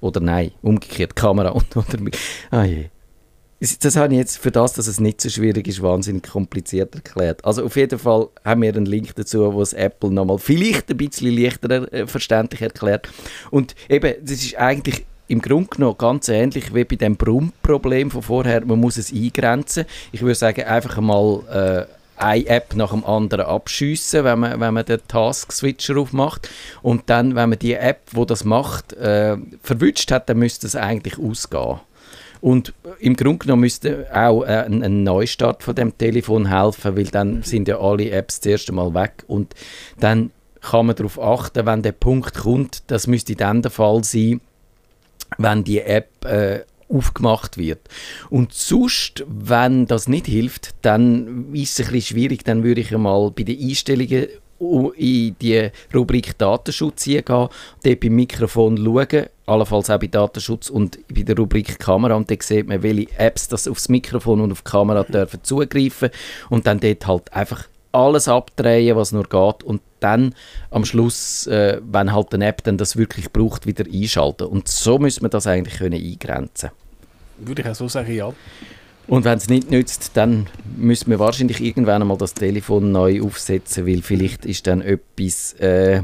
Oder 0.00 0.20
nein, 0.20 0.52
umgekehrt, 0.62 1.14
Kamera 1.14 1.50
und 1.50 1.76
oder 1.76 1.98
Mik- 1.98 2.16
Ah 2.50 2.64
je. 2.64 2.86
Das- 3.60 3.96
habe 3.96 4.14
ich 4.14 4.18
jetzt 4.18 4.38
für 4.38 4.50
das, 4.50 4.72
dass 4.72 4.86
es 4.86 5.00
nicht 5.00 5.20
so 5.20 5.28
schwierig 5.28 5.68
ist, 5.68 5.82
wahnsinnig 5.82 6.22
kompliziert 6.22 6.94
erklärt. 6.94 7.44
Also 7.44 7.64
auf 7.64 7.76
jeden 7.76 7.98
Fall 7.98 8.28
haben 8.44 8.62
wir 8.62 8.74
einen 8.74 8.86
Link 8.86 9.14
dazu, 9.16 9.52
wo 9.52 9.60
es 9.60 9.74
Apple 9.74 10.10
nochmal 10.10 10.38
vielleicht 10.38 10.90
ein 10.90 10.96
bisschen 10.96 11.36
leichter 11.36 11.92
äh, 11.92 12.06
verständlich 12.06 12.62
erklärt. 12.62 13.08
Und 13.50 13.74
eben, 13.88 14.14
das 14.22 14.42
ist 14.42 14.56
eigentlich 14.56 15.04
im 15.28 15.42
Grunde 15.42 15.68
genommen 15.68 15.96
ganz 15.98 16.28
ähnlich 16.28 16.74
wie 16.74 16.84
bei 16.84 16.96
dem 16.96 17.16
Brummproblem 17.16 18.10
von 18.10 18.22
vorher. 18.22 18.64
Man 18.64 18.80
muss 18.80 18.96
es 18.96 19.12
eingrenzen. 19.12 19.84
Ich 20.10 20.22
würde 20.22 20.34
sagen, 20.34 20.64
einfach 20.64 20.98
mal 21.00 21.86
äh, 21.86 22.22
eine 22.22 22.46
App 22.46 22.74
nach 22.74 22.90
dem 22.90 23.04
anderen 23.04 23.46
abschiessen, 23.46 24.24
wenn 24.24 24.40
man, 24.40 24.58
wenn 24.60 24.74
man 24.74 24.84
den 24.84 25.00
Task-Switcher 25.06 25.98
aufmacht. 25.98 26.48
Und 26.82 27.08
dann, 27.10 27.34
wenn 27.34 27.50
man 27.50 27.58
die 27.58 27.74
App, 27.74 28.00
wo 28.12 28.24
das 28.24 28.44
macht, 28.44 28.92
äh, 28.94 29.36
verwünscht 29.62 30.10
hat, 30.10 30.28
dann 30.28 30.38
müsste 30.38 30.66
es 30.66 30.76
eigentlich 30.76 31.18
ausgehen. 31.18 31.80
Und 32.40 32.72
im 32.98 33.16
Grunde 33.16 33.38
genommen 33.38 33.60
müsste 33.60 34.06
auch 34.12 34.42
äh, 34.42 34.64
ein, 34.64 34.82
ein 34.82 35.02
Neustart 35.02 35.62
von 35.62 35.74
dem 35.74 35.96
Telefon 35.96 36.48
helfen, 36.48 36.96
weil 36.96 37.04
dann 37.04 37.42
sind 37.42 37.68
ja 37.68 37.78
alle 37.78 38.10
Apps 38.10 38.40
das 38.40 38.46
erste 38.46 38.72
Mal 38.72 38.94
weg. 38.94 39.24
Und 39.26 39.54
dann 39.98 40.30
kann 40.60 40.86
man 40.86 40.96
darauf 40.96 41.20
achten, 41.20 41.66
wenn 41.66 41.82
der 41.82 41.92
Punkt 41.92 42.34
kommt, 42.34 42.82
das 42.86 43.06
müsste 43.06 43.34
dann 43.34 43.62
der 43.62 43.70
Fall 43.70 44.04
sein, 44.04 44.40
wenn 45.38 45.64
die 45.64 45.80
App 45.80 46.24
äh, 46.24 46.60
aufgemacht 46.88 47.56
wird. 47.56 47.80
Und 48.30 48.52
sonst, 48.52 49.24
wenn 49.28 49.86
das 49.86 50.08
nicht 50.08 50.26
hilft, 50.26 50.74
dann 50.82 51.52
ist 51.54 51.78
es 51.78 51.86
ein 51.86 51.92
bisschen 51.92 52.16
schwierig, 52.16 52.44
dann 52.44 52.64
würde 52.64 52.80
ich 52.80 52.94
einmal 52.94 53.30
bei 53.30 53.44
den 53.44 53.60
Einstellungen 53.60 54.26
in 54.96 55.36
die 55.40 55.70
Rubrik 55.94 56.36
Datenschutz 56.36 57.06
eingehen, 57.06 57.24
dort 57.82 58.00
beim 58.00 58.14
Mikrofon 58.14 58.76
schauen, 58.76 59.26
allenfalls 59.50 59.90
auch 59.90 59.98
bei 59.98 60.06
Datenschutz 60.06 60.70
und 60.70 60.98
bei 61.12 61.22
der 61.22 61.36
Rubrik 61.36 61.78
Kamera 61.78 62.14
und 62.14 62.30
dann 62.30 62.38
sieht 62.40 62.68
man, 62.68 62.82
welche 62.82 63.08
Apps 63.18 63.48
das 63.48 63.68
aufs 63.68 63.88
Mikrofon 63.88 64.40
und 64.40 64.52
auf 64.52 64.62
die 64.62 64.70
Kamera 64.70 65.02
dürfen 65.02 65.40
zugreifen 65.42 66.10
und 66.48 66.66
dann 66.66 66.80
dort 66.80 67.06
halt 67.06 67.32
einfach 67.32 67.66
alles 67.92 68.28
abdrehen, 68.28 68.96
was 68.96 69.12
nur 69.12 69.24
geht 69.24 69.62
und 69.64 69.82
dann 70.00 70.34
am 70.70 70.84
Schluss, 70.84 71.46
äh, 71.46 71.80
wenn 71.82 72.12
halt 72.12 72.32
eine 72.34 72.46
App 72.46 72.62
dann 72.64 72.78
das 72.78 72.96
wirklich 72.96 73.32
braucht, 73.32 73.66
wieder 73.66 73.84
einschalten. 73.84 74.46
Und 74.46 74.68
so 74.68 74.98
müssen 74.98 75.22
wir 75.22 75.28
das 75.28 75.46
eigentlich 75.46 75.78
können 75.78 76.00
eingrenzen 76.00 76.70
Würde 77.38 77.62
ich 77.62 77.68
auch 77.68 77.74
so 77.74 77.88
sagen, 77.88 78.12
ja. 78.12 78.32
Und 79.08 79.24
wenn 79.24 79.38
es 79.38 79.48
nicht 79.48 79.70
nützt, 79.70 80.12
dann 80.14 80.46
müssen 80.76 81.10
wir 81.10 81.18
wahrscheinlich 81.18 81.60
irgendwann 81.60 82.00
einmal 82.00 82.16
das 82.16 82.32
Telefon 82.32 82.92
neu 82.92 83.22
aufsetzen, 83.22 83.86
weil 83.86 84.02
vielleicht 84.02 84.46
ist 84.46 84.68
dann 84.68 84.82
etwas 84.82 85.54
äh, 85.54 86.02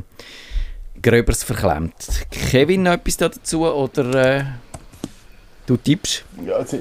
Gröberes 1.02 1.42
verklemmt. 1.44 1.94
Kevin, 2.30 2.82
noch 2.84 2.92
etwas 2.92 3.16
da 3.16 3.28
dazu 3.28 3.64
oder 3.66 4.38
äh, 4.38 4.44
du 5.66 5.76
tippst? 5.76 6.24
Ja, 6.46 6.54
also, 6.54 6.78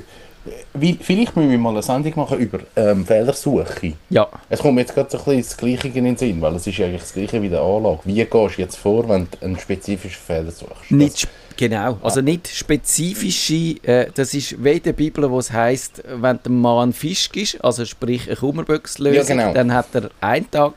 vielleicht 1.01 1.36
müssen 1.36 1.49
wir 1.49 1.58
mal 1.58 1.71
eine 1.71 1.82
Sendung 1.82 2.13
machen 2.17 2.38
über 2.39 2.60
ähm, 2.75 3.06
Fehlersuche. 3.06 3.93
Ja, 4.10 4.28
Es 4.49 4.60
kommt 4.60 4.75
mir 4.75 4.82
jetzt 4.82 4.93
gerade 4.93 5.10
so 5.10 5.17
ein 5.17 5.23
bisschen 5.23 5.41
das 5.41 5.58
Gleiche 5.58 5.88
in 5.97 6.06
den 6.06 6.17
Sinn, 6.17 6.41
weil 6.41 6.56
es 6.56 6.67
ist 6.67 6.80
eigentlich 6.80 7.01
das 7.01 7.13
Gleiche 7.13 7.41
wie 7.41 7.49
der 7.49 7.62
Anlage. 7.62 7.99
Wie 8.06 8.13
gehst 8.23 8.34
du 8.58 8.62
jetzt 8.62 8.75
vor, 8.78 9.08
wenn 9.10 9.28
du 9.32 9.45
einen 9.45 9.58
spezifischen 9.60 10.21
Fehler 10.21 10.51
suchst? 10.51 10.91
Nicht 10.91 11.17
sp- 11.25 11.34
genau, 11.58 11.97
also 12.04 12.21
nicht 12.21 12.47
spezifische, 12.47 13.75
äh, 13.84 14.12
das 14.13 14.34
ist 14.34 14.63
wie 14.63 14.73
in 14.73 14.84
der 14.84 14.93
Bibel, 14.93 15.30
wo 15.32 15.39
es 15.39 15.51
heisst, 15.51 16.04
wenn 16.08 16.39
der 16.43 16.51
Mann 16.51 16.93
Fisch 16.93 17.30
ist, 17.34 17.63
also 17.63 17.84
sprich 17.86 18.28
eine 18.28 18.36
Kummerbüchse 18.36 19.10
Ja, 19.13 19.23
genau. 19.23 19.54
dann 19.54 19.73
hat 19.73 19.88
er 19.93 20.10
einen 20.21 20.49
Tag, 20.51 20.73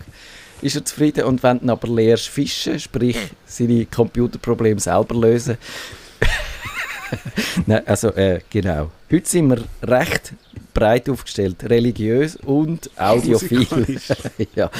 ist 0.62 0.77
er 0.77 0.85
zufrieden 0.85 1.25
und 1.25 1.42
wenn 1.42 1.61
du 1.61 1.73
aber 1.73 1.88
lehrst 1.88 2.29
fischen, 2.29 2.79
sprich 2.79 3.16
seine 3.47 3.87
Computerprobleme 3.87 4.81
selber 4.81 5.14
lösen. 5.14 5.59
Nein, 7.66 7.87
also 7.87 8.09
äh, 8.09 8.40
genau. 8.51 8.90
Heute 9.11 9.29
sind 9.29 9.49
wir 9.49 9.64
recht 9.83 10.33
breit 10.75 11.09
aufgestellt, 11.09 11.64
religiös 11.64 12.37
und 12.37 12.90
audiophil. 12.97 13.66
Ja, 14.55 14.71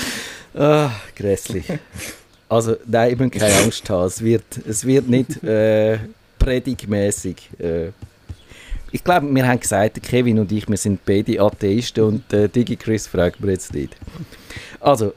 ah, 0.55 0.91
grässlich. 1.17 1.65
Also, 2.49 2.77
nein, 2.87 3.13
ich 3.13 3.19
muss 3.19 3.31
keine 3.31 3.55
Angst 3.57 3.89
haben. 3.91 4.07
Es 4.07 4.23
wird, 4.23 4.45
es 4.67 4.87
wird 4.87 5.09
nicht 5.09 5.43
äh, 5.43 5.99
predigmäßig. 6.39 7.37
Äh. 7.59 7.89
Ich 8.91 9.05
glaube, 9.05 9.27
wir 9.35 9.47
haben 9.47 9.61
gesagt, 9.61 10.03
Kevin 10.03 10.39
und 10.39 10.51
ich, 10.51 10.67
wir 10.67 10.79
sind 10.79 11.05
beide 11.05 11.41
Atheisten 11.43 12.05
und 12.05 12.33
äh, 12.33 12.49
Digi 12.49 12.77
Chris 12.77 13.07
fragt 13.07 13.41
mir 13.41 13.53
jetzt 13.53 13.75
nicht. 13.75 13.95
Also, 14.81 15.13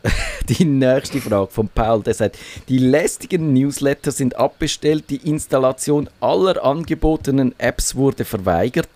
die 0.49 0.65
nächste 0.65 1.21
Frage 1.21 1.51
von 1.51 1.69
Paul, 1.69 2.03
der 2.03 2.13
sagt, 2.13 2.37
die 2.69 2.77
lästigen 2.77 3.53
Newsletter 3.53 4.11
sind 4.11 4.35
abbestellt, 4.37 5.05
die 5.09 5.27
Installation 5.27 6.09
aller 6.19 6.63
angebotenen 6.63 7.53
Apps 7.57 7.95
wurde 7.95 8.25
verweigert. 8.25 8.89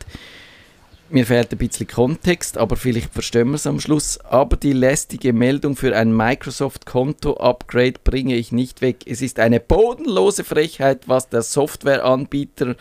Mir 1.08 1.28
fehlt 1.28 1.52
ein 1.52 1.60
bisschen 1.60 1.86
Kontext, 1.86 2.58
aber 2.58 2.76
vielleicht 2.76 3.14
verstehen 3.14 3.50
wir 3.50 3.56
es 3.56 3.68
am 3.68 3.80
Schluss. 3.80 4.20
Aber 4.22 4.58
die 4.58 4.74
lästige 4.74 5.34
Meldung 5.34 5.76
für 5.76 5.96
ein 5.96 6.16
Microsoft-Konto-Upgrade 6.16 8.00
bringe 8.04 8.36
ich 8.36 8.52
nicht 8.52 8.82
weg. 8.82 9.04
Es 9.06 9.22
ist 9.22 9.40
eine 9.40 9.60
bodenlose 9.60 10.44
Frechheit, 10.44 11.08
was 11.08 11.30
der 11.30 11.44
Softwareanbieter 11.44 12.76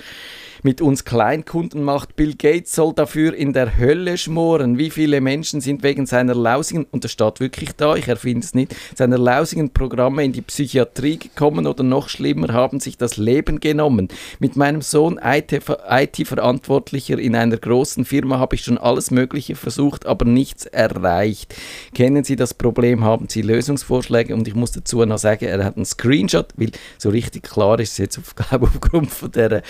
mit 0.65 0.81
uns 0.81 1.05
Kleinkunden 1.05 1.85
macht. 1.85 2.17
Bill 2.17 2.35
Gates 2.35 2.75
soll 2.75 2.95
dafür 2.95 3.35
in 3.35 3.53
der 3.53 3.77
Hölle 3.77 4.17
schmoren. 4.17 4.79
Wie 4.79 4.89
viele 4.89 5.21
Menschen 5.21 5.61
sind 5.61 5.83
wegen 5.83 6.07
seiner 6.07 6.35
lausigen, 6.35 6.87
und 6.91 7.05
das 7.05 7.13
steht 7.13 7.39
wirklich 7.39 7.73
da, 7.77 7.95
ich 7.95 8.09
erfinde 8.09 8.45
es 8.45 8.55
nicht, 8.55 8.75
seiner 8.97 9.19
lausigen 9.19 9.75
Programme 9.75 10.25
in 10.25 10.33
die 10.33 10.41
Psychiatrie 10.41 11.19
gekommen 11.19 11.67
oder 11.67 11.85
noch 11.85 12.09
schlimmer, 12.09 12.55
haben 12.55 12.81
sich 12.81 12.97
das 12.97 13.19
Leben 13.19 13.61
genommen. 13.61 14.09
Mit 14.39 14.57
meinem 14.57 14.81
Sohn 14.81 15.21
IT-Verantwortlicher 15.23 17.19
in 17.19 17.37
einer 17.37 17.59
großen 17.59 18.07
Firma 18.07 18.39
habe 18.39 18.57
ich 18.57 18.63
schon 18.63 18.79
alles 18.79 19.11
Mögliche 19.11 19.57
versucht, 19.57 20.07
aber 20.07 20.25
nichts 20.25 20.65
erreicht. 20.65 21.55
Kennen 21.93 22.25
Sie 22.25 22.37
das 22.37 22.55
Problem? 22.55 23.05
Haben 23.05 23.29
Sie 23.29 23.43
Lösungsvorschläge? 23.43 24.35
Und 24.35 24.49
ich 24.49 24.55
muss 24.55 24.73
dazu 24.73 25.05
noch 25.05 25.19
sagen, 25.19 25.45
er 25.45 25.63
hat 25.63 25.77
einen 25.77 25.85
Screenshot, 25.85 26.55
weil 26.57 26.71
so 26.97 27.11
richtig 27.11 27.43
klar 27.43 27.79
ist 27.81 27.93
es 27.93 27.99
jetzt 27.99 28.19
auf, 28.19 28.35
glaube 28.49 28.67
aufgrund 28.67 29.11
von 29.11 29.31
der 29.31 29.63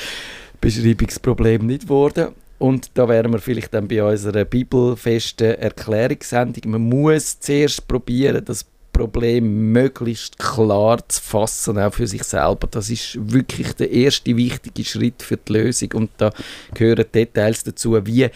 Beschreibungsproblem 0.64 1.66
nicht 1.66 1.82
geworden. 1.82 2.28
Und 2.58 2.90
da 2.94 3.06
wären 3.06 3.32
wir 3.32 3.38
vielleicht 3.38 3.74
dann 3.74 3.86
bei 3.86 4.02
unserer 4.02 4.46
bibelfesten 4.46 5.58
Erklärungssendung. 5.58 6.70
Man 6.70 6.88
muss 6.88 7.38
zuerst 7.38 7.86
probieren, 7.86 8.42
das 8.42 8.64
Problem 8.90 9.72
möglichst 9.72 10.38
klar 10.38 11.06
zu 11.06 11.20
fassen, 11.20 11.78
auch 11.78 11.92
für 11.92 12.06
sich 12.06 12.24
selber. 12.24 12.66
Das 12.70 12.88
ist 12.88 13.18
wirklich 13.20 13.74
der 13.74 13.90
erste 13.90 14.34
wichtige 14.36 14.84
Schritt 14.84 15.22
für 15.22 15.36
die 15.36 15.52
Lösung. 15.52 15.90
Und 15.92 16.10
da 16.16 16.30
gehören 16.72 17.04
Details 17.12 17.64
dazu, 17.64 17.98
wie 18.06 18.30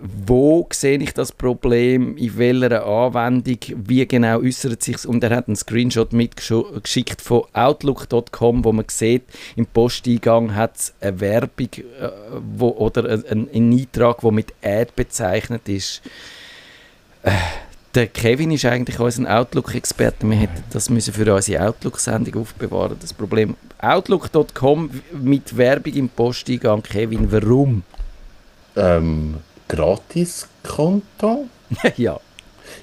wo 0.00 0.66
sehe 0.72 0.98
ich 0.98 1.12
das 1.12 1.30
Problem, 1.30 2.16
in 2.16 2.38
welcher 2.38 2.86
Anwendung, 2.86 3.58
wie 3.76 4.06
genau 4.06 4.40
äußert 4.40 4.82
sich 4.82 5.06
Und 5.06 5.22
er 5.22 5.36
hat 5.36 5.48
einen 5.48 5.56
Screenshot 5.56 6.12
mitgeschickt 6.14 7.20
von 7.20 7.42
Outlook.com, 7.52 8.64
wo 8.64 8.72
man 8.72 8.86
sieht, 8.88 9.24
im 9.56 9.66
Posteingang 9.66 10.54
hat 10.54 10.76
es 10.76 10.94
eine 11.00 11.20
Werbung 11.20 11.68
äh, 11.74 12.08
wo, 12.56 12.68
oder 12.70 13.10
ein, 13.10 13.48
ein 13.52 13.72
Eintrag, 13.72 14.22
der 14.22 14.32
mit 14.32 14.54
Ad 14.62 14.92
bezeichnet 14.96 15.68
ist. 15.68 16.00
Äh, 17.22 17.32
der 17.94 18.06
Kevin 18.06 18.50
ist 18.50 18.64
eigentlich 18.64 18.98
unser 18.98 19.38
Outlook-Experte. 19.38 20.28
Wir 20.28 20.36
hätten 20.36 20.64
das 20.72 20.88
müssen 20.88 21.12
für 21.12 21.34
unsere 21.34 21.68
Outlook-Sendung 21.68 22.42
aufbewahren. 22.42 22.96
Das 23.00 23.12
Problem 23.12 23.54
Outlook.com 23.80 24.90
mit 25.12 25.56
Werbung 25.56 25.92
im 25.92 26.08
Posteingang. 26.08 26.82
Kevin, 26.82 27.30
warum? 27.30 27.82
Ähm, 28.76 29.36
Gratiskonto? 29.68 31.46
ja. 31.96 32.18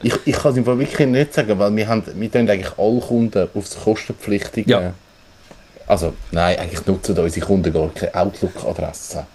Ich, 0.02 0.14
ich 0.26 0.36
kann 0.36 0.52
es 0.52 0.58
im 0.58 0.66
Fall 0.66 0.80
wirklich 0.80 1.08
nicht 1.08 1.34
sagen, 1.34 1.58
weil 1.60 1.76
wir, 1.76 1.88
haben, 1.88 2.04
wir 2.16 2.32
tun 2.32 2.50
eigentlich 2.50 2.78
alle 2.78 3.00
Kunden 3.00 3.50
aufs 3.54 3.78
Kostenpflichtige. 3.78 4.72
Ja. 4.72 4.94
Also, 5.88 6.14
nein, 6.32 6.58
eigentlich 6.58 6.86
nutzen 6.86 7.18
unsere 7.18 7.46
Kunden 7.46 7.72
gar 7.72 7.90
keine 7.90 8.16
Outlook-Adresse 8.16 9.26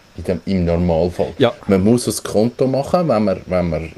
im 0.46 0.64
Normalfall. 0.64 1.32
Ja. 1.38 1.52
Man 1.66 1.82
muss 1.82 2.06
ein 2.06 2.24
Konto 2.24 2.66
machen, 2.66 3.08
wenn 3.08 3.24
man, 3.24 3.40
wenn 3.46 3.70
man 3.70 3.84
äh, 3.84 3.88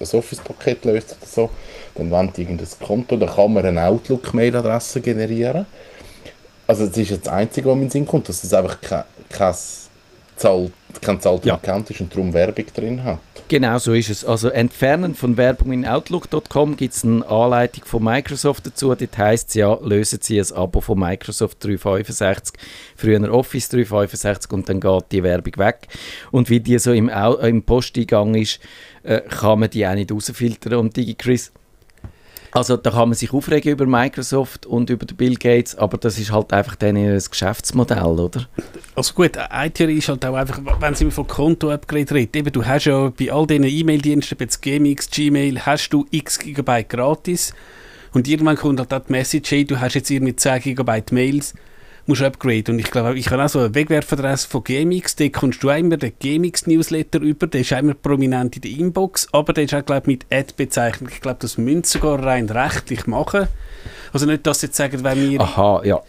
ein 0.00 0.18
Office-Paket 0.18 0.84
löst 0.84 1.16
oder 1.18 1.26
so. 1.26 1.50
Dann 1.94 2.10
wendet 2.10 2.38
irgendein 2.38 2.68
Konto, 2.84 3.16
dann 3.16 3.28
kann 3.28 3.52
man 3.52 3.64
eine 3.64 3.86
Outlook-Mail-Adresse 3.86 5.00
generieren. 5.00 5.66
Also 6.66 6.86
das 6.86 6.96
ist 6.96 7.10
jetzt 7.10 7.26
das 7.26 7.32
Einzige, 7.32 7.68
was 7.68 7.74
mir 7.76 7.82
in 7.82 7.88
den 7.88 7.90
Sinn 7.90 8.06
kommt, 8.06 8.28
dass 8.28 8.42
es 8.44 8.52
einfach 8.52 8.80
kein, 8.80 9.04
kein, 9.30 9.54
Kein 11.00 11.20
zahlter 11.20 11.46
Ja. 11.46 11.54
Account 11.54 11.90
ist 11.90 12.00
und 12.00 12.12
darum 12.12 12.32
Werbung 12.32 12.66
drin 12.74 13.02
hat. 13.02 13.18
Genau 13.48 13.78
so 13.78 13.92
ist 13.92 14.08
es. 14.10 14.24
Also 14.24 14.48
Entfernen 14.48 15.14
von 15.14 15.36
Werbung 15.36 15.72
in 15.72 15.86
Outlook.com 15.86 16.76
gibt 16.76 16.94
es 16.94 17.04
eine 17.04 17.26
Anleitung 17.26 17.84
von 17.84 18.02
Microsoft 18.04 18.66
dazu. 18.66 18.94
Dort 18.94 19.18
heisst 19.18 19.50
es 19.50 19.54
ja, 19.56 19.74
lösen 19.82 20.20
Sie 20.22 20.40
ein 20.40 20.52
Abo 20.52 20.80
von 20.80 20.98
Microsoft 20.98 21.62
365, 21.64 22.54
früher 22.96 23.32
Office 23.32 23.68
365 23.68 24.52
und 24.52 24.68
dann 24.68 24.80
geht 24.80 25.04
die 25.12 25.22
Werbung 25.22 25.56
weg. 25.56 25.88
Und 26.30 26.50
wie 26.50 26.60
die 26.60 26.78
so 26.78 26.92
im, 26.92 27.10
Au 27.10 27.34
im 27.34 27.62
Posteingang 27.62 28.34
ist, 28.34 28.60
äh, 29.02 29.20
kann 29.20 29.60
man 29.60 29.70
die 29.70 29.86
auch 29.86 29.94
nicht 29.94 30.12
rausfiltern. 30.12 30.74
Und 30.74 30.96
DigiChris, 30.96 31.52
also 32.52 32.76
da 32.76 32.90
kann 32.90 33.08
man 33.08 33.14
sich 33.14 33.32
aufregen 33.32 33.72
über 33.72 33.86
Microsoft 33.86 34.66
und 34.66 34.90
über 34.90 35.06
Bill 35.06 35.36
Gates, 35.36 35.74
aber 35.74 35.96
das 35.96 36.18
ist 36.18 36.30
halt 36.30 36.52
einfach 36.52 36.76
dann 36.76 36.96
ihr 36.96 37.18
Geschäftsmodell, 37.18 38.04
oder? 38.04 38.46
Also 38.94 39.14
gut, 39.14 39.36
eine 39.38 39.70
Theorie 39.72 39.98
ist 39.98 40.08
halt 40.08 40.24
auch 40.24 40.34
einfach, 40.34 40.60
wenn 40.80 40.94
sie 40.94 41.10
von 41.10 41.26
Konto-Upgrade 41.26 42.14
redet, 42.14 42.36
eben, 42.36 42.52
du 42.52 42.64
hast 42.64 42.84
ja 42.84 43.08
bei 43.08 43.32
all 43.32 43.46
diesen 43.46 43.64
E-Mail-Diensten, 43.64 44.36
jetzt 44.38 44.60
GMX, 44.60 45.10
Gmail, 45.10 45.64
hast 45.64 45.88
du 45.90 46.06
x 46.10 46.38
Gigabyte 46.38 46.90
gratis. 46.90 47.54
Und 48.12 48.28
irgendwann 48.28 48.56
kommt 48.56 48.78
halt 48.78 48.92
auch 48.92 49.00
die 49.06 49.12
Message, 49.12 49.50
hey, 49.50 49.64
du 49.64 49.80
hast 49.80 49.94
jetzt 49.94 50.10
irgendwie 50.10 50.36
10 50.36 50.60
Gigabyte 50.60 51.12
Mails, 51.12 51.54
musst 52.06 52.20
du 52.20 52.26
upgraden. 52.26 52.74
Und 52.74 52.78
ich 52.80 52.90
glaube, 52.90 53.18
ich 53.18 53.30
habe 53.30 53.44
auch 53.44 53.48
so 53.48 53.60
eine 53.60 53.74
Wegwerfadresse 53.74 54.48
von 54.48 54.64
GMX, 54.64 55.16
da 55.16 55.28
kommst 55.28 55.62
du 55.62 55.70
immer 55.70 55.96
den 55.96 56.12
GMX-Newsletter 56.18 57.20
über, 57.20 57.46
der 57.46 57.60
ist 57.62 57.72
immer 57.72 57.94
prominent 57.94 58.56
in 58.56 58.62
der 58.62 58.70
Inbox, 58.72 59.28
aber 59.32 59.52
der 59.52 59.64
ist 59.64 59.74
auch, 59.74 59.84
glaube 59.84 60.02
ich, 60.02 60.06
mit 60.06 60.26
Ad 60.32 60.54
bezeichnet. 60.56 61.10
Ich 61.12 61.20
glaube, 61.20 61.38
das 61.40 61.58
müssen 61.58 61.84
sogar 61.84 62.22
rein 62.22 62.48
rechtlich 62.50 63.06
machen. 63.06 63.48
Also 64.12 64.26
nicht, 64.26 64.46
dass 64.46 64.60
sie 64.60 64.66
jetzt 64.66 64.76
sagen, 64.76 65.02
wenn 65.04 65.30
wir 65.30 65.40
Aha, 65.40 65.82
ja. 65.84 66.00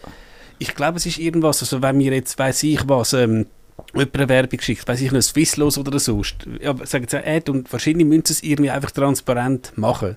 ich 0.58 0.74
glaube, 0.74 0.98
es 0.98 1.06
ist 1.06 1.18
irgendwas, 1.18 1.62
also 1.62 1.80
wenn 1.82 1.96
mir 1.96 2.12
jetzt, 2.12 2.38
weiß 2.38 2.62
ich 2.64 2.88
was, 2.88 3.12
ähm, 3.12 3.46
jemand 3.92 4.16
eine 4.16 4.28
Werbung 4.28 4.60
schickt, 4.60 4.86
weiß 4.86 5.00
ich 5.00 5.10
noch, 5.12 5.20
Swisslos 5.22 5.78
oder 5.78 5.98
so, 5.98 6.18
st- 6.20 6.62
ja, 6.62 6.74
sagen 6.84 7.06
sie 7.08 7.16
Ad 7.24 7.50
und 7.50 7.72
wahrscheinlich 7.72 8.06
müssen 8.06 8.24
sie 8.26 8.32
es 8.34 8.42
irgendwie 8.42 8.70
einfach 8.70 8.90
transparent 8.90 9.72
machen. 9.76 10.16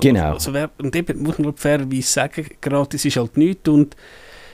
Genau. 0.00 0.34
Also, 0.34 0.52
und 0.78 0.94
eben 0.94 1.22
muss 1.22 1.38
man 1.38 1.44
glaub, 1.44 1.58
fairerweise 1.58 2.02
sagen, 2.02 2.46
gratis 2.60 3.04
ist 3.04 3.16
halt 3.16 3.36
nichts 3.36 3.68
und 3.68 3.96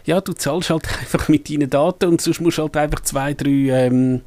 ja, 0.07 0.21
du 0.21 0.33
zahlst 0.33 0.71
halt 0.71 0.89
einfach 1.01 1.29
mit 1.29 1.51
deinen 1.51 1.69
Daten 1.69 2.07
und 2.07 2.21
sonst 2.21 2.41
musst 2.41 2.59
du 2.59 2.63
halt 2.63 2.77
einfach 2.77 3.01
zwei, 3.01 3.35
drei 3.35 3.51
ähm, 3.51 4.23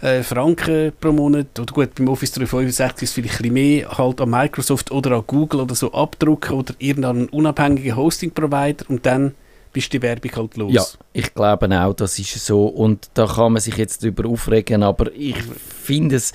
äh, 0.00 0.22
Franken 0.22 0.92
pro 1.00 1.12
Monat, 1.12 1.58
oder 1.58 1.72
gut, 1.72 1.94
beim 1.94 2.08
Office 2.08 2.32
365 2.32 3.02
ist 3.02 3.10
es 3.10 3.14
vielleicht 3.14 3.34
ein 3.36 3.38
bisschen 3.38 3.54
mehr, 3.54 3.98
halt 3.98 4.20
an 4.20 4.30
Microsoft 4.30 4.90
oder 4.90 5.12
an 5.12 5.24
Google 5.26 5.60
oder 5.60 5.74
so 5.74 5.92
abdrucken 5.92 6.56
oder 6.56 6.74
irgendeinen 6.78 7.28
unabhängigen 7.28 7.96
Hosting-Provider 7.96 8.84
und 8.88 9.06
dann 9.06 9.34
bist 9.72 9.92
die 9.92 10.00
Werbung 10.00 10.30
halt 10.34 10.56
los. 10.56 10.72
Ja, 10.72 10.84
ich 11.12 11.34
glaube 11.34 11.68
auch, 11.78 11.92
das 11.92 12.18
ist 12.18 12.46
so. 12.46 12.66
Und 12.66 13.10
da 13.12 13.26
kann 13.26 13.52
man 13.52 13.60
sich 13.60 13.76
jetzt 13.76 14.02
darüber 14.02 14.26
aufregen, 14.26 14.82
aber 14.82 15.12
ich 15.12 15.36
finde 15.84 16.16
es, 16.16 16.32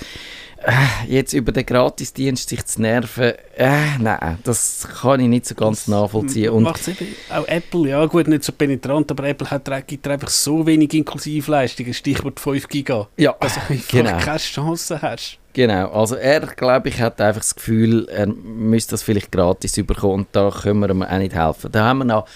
jetzt 1.08 1.34
über 1.34 1.52
den 1.52 1.66
Gratisdienst 1.66 2.50
sich 2.50 2.66
zu 2.66 2.82
nerven, 2.82 3.34
äh, 3.56 3.98
nein, 4.00 4.38
das 4.44 4.88
kann 5.02 5.20
ich 5.20 5.28
nicht 5.28 5.46
so 5.46 5.56
ganz 5.56 5.88
nachvollziehen. 5.88 6.52
Und 6.52 6.64
Macht's 6.64 6.88
eben, 6.88 7.08
auch 7.30 7.48
Apple, 7.48 7.90
ja 7.90 8.06
gut, 8.06 8.28
nicht 8.28 8.44
so 8.44 8.52
penetrant, 8.52 9.10
aber 9.12 9.26
Apple 9.26 9.50
hat, 9.50 9.88
gibt 9.88 10.08
einfach 10.08 10.30
so 10.30 10.66
wenig 10.66 10.94
Inklusivleistungen, 10.94 11.94
Stichwort 11.94 12.40
5 12.40 12.68
Giga, 12.68 13.08
ja, 13.18 13.36
dass 13.40 13.56
du 13.56 13.62
einfach 13.62 13.88
genau. 13.90 14.18
keine 14.18 14.38
Chance 14.38 15.02
hast. 15.02 15.38
Genau, 15.54 15.92
also 15.92 16.16
er, 16.16 16.40
glaube 16.42 16.90
ich, 16.90 17.02
hat 17.02 17.20
einfach 17.20 17.42
das 17.42 17.56
Gefühl, 17.56 18.08
er 18.10 18.28
müsste 18.28 18.92
das 18.92 19.04
vielleicht 19.04 19.32
gratis 19.32 19.74
bekommen 19.74 20.14
und 20.14 20.28
da 20.32 20.50
können 20.50 20.80
wir 20.80 20.90
ihm 20.90 21.04
auch 21.04 21.18
nicht 21.18 21.36
helfen. 21.36 21.72
Da 21.72 21.86
haben 21.86 22.00
wir 22.00 22.06
noch, 22.06 22.28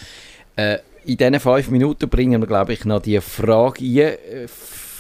äh, 0.58 0.80
in 1.06 1.18
diesen 1.18 1.40
fünf 1.40 1.70
Minuten 1.70 2.10
bringen 2.10 2.42
wir, 2.42 2.48
glaube 2.48 2.74
ich, 2.74 2.84
noch 2.84 3.02
die 3.02 3.22
Frage 3.22 3.84
ein, 3.84 3.98
äh, 3.98 4.48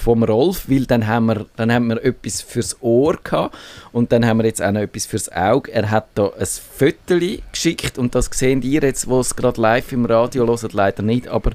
vom 0.05 0.21
Rolf, 0.21 0.69
weil 0.69 0.85
dann 0.85 1.07
haben, 1.07 1.25
wir, 1.25 1.47
dann 1.55 1.71
haben 1.73 1.87
wir 1.87 2.03
etwas 2.03 2.39
fürs 2.39 2.79
Ohr 2.79 3.17
gehabt 3.23 3.57
und 3.91 4.11
dann 4.11 4.23
haben 4.23 4.37
wir 4.37 4.45
jetzt 4.45 4.61
auch 4.61 4.71
noch 4.71 4.81
etwas 4.81 5.07
fürs 5.07 5.31
Auge. 5.31 5.71
Er 5.71 5.89
hat 5.89 6.09
da 6.13 6.27
ein 6.27 6.45
Föteli 6.45 7.41
geschickt 7.51 7.97
und 7.97 8.13
das 8.13 8.29
sehen 8.31 8.61
ihr 8.61 8.81
jetzt, 8.81 9.07
wo 9.07 9.19
es 9.19 9.35
gerade 9.35 9.59
live 9.59 9.91
im 9.93 10.05
Radio 10.05 10.45
hört, 10.45 10.73
leider 10.73 11.01
nicht, 11.01 11.27
aber 11.27 11.53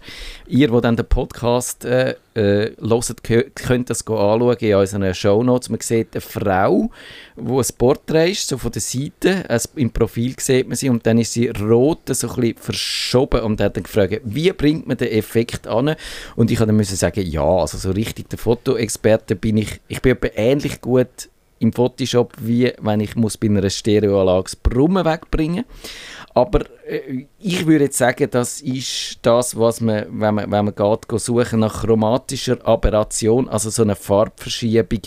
ihr, 0.49 0.73
wo 0.73 0.81
dann 0.81 0.97
den 0.97 1.07
Podcast 1.07 1.85
äh, 1.85 2.17
äh, 2.35 2.71
hört, 2.81 3.23
kö- 3.25 3.51
könnt 3.55 3.91
das 3.91 4.07
anschauen 4.07 4.57
in 4.59 4.75
unseren 4.75 5.15
Shownotes. 5.15 5.69
Man 5.69 5.81
sieht 5.81 6.09
eine 6.15 6.21
Frau, 6.21 6.91
wo 7.37 7.61
ein 7.61 7.67
Porträt 7.77 8.31
ist, 8.31 8.49
so 8.49 8.59
von 8.59 8.73
der 8.73 8.83
Seite, 8.83 9.45
also 9.49 9.69
im 9.77 9.91
Profil 9.91 10.35
sieht 10.39 10.69
man 10.69 10.77
sie 10.77 10.89
und 10.89 11.07
dann 11.07 11.19
ist 11.19 11.33
sie 11.33 11.49
rot, 11.49 12.01
so 12.09 12.29
ein 12.29 12.35
bisschen 12.37 12.57
verschoben 12.57 13.41
und 13.41 13.61
hat 13.61 13.77
dann 13.77 13.85
gefragt, 13.85 14.21
wie 14.25 14.53
bringt 14.53 14.87
man 14.87 14.97
den 14.97 15.09
Effekt 15.13 15.67
an? 15.67 15.95
Und 16.37 16.51
ich 16.51 16.59
habe 16.59 16.69
dann 16.69 16.77
müssen 16.77 16.97
sagen, 16.97 17.25
ja, 17.27 17.43
also 17.43 17.79
so 17.79 17.91
richtig 17.91 18.29
der 18.29 18.39
Fotoexperte 18.39 19.37
bin 19.37 19.57
ich, 19.57 19.81
ich 19.89 20.01
bin 20.01 20.17
ähnlich 20.37 20.81
gut 20.81 21.29
im 21.59 21.75
Photoshop, 21.75 22.33
wie 22.41 22.73
wenn 22.81 23.01
ich 23.01 23.17
muss 23.17 23.37
bei 23.37 23.49
einer 23.49 23.69
Stereoanlage 23.69 24.45
das 24.45 24.57
Brummen 24.57 25.05
wegbringen 25.05 25.67
aber 26.35 26.61
äh, 26.87 27.27
ich 27.39 27.67
würde 27.67 27.85
jetzt 27.85 27.99
sagen, 27.99 28.29
das 28.31 28.61
ist 28.61 29.19
das, 29.23 29.59
was 29.59 29.81
man, 29.81 30.07
wenn 30.11 30.35
man, 30.35 30.51
wenn 30.51 30.65
man 30.65 30.75
geht, 30.75 31.09
go 31.09 31.19
suchen 31.19 31.61
nach 31.61 31.83
chromatischer 31.83 32.59
Aberration, 32.67 33.49
also 33.49 33.71
so 33.71 33.83
eine 33.83 33.97
Farbverschiebung, 33.97 35.01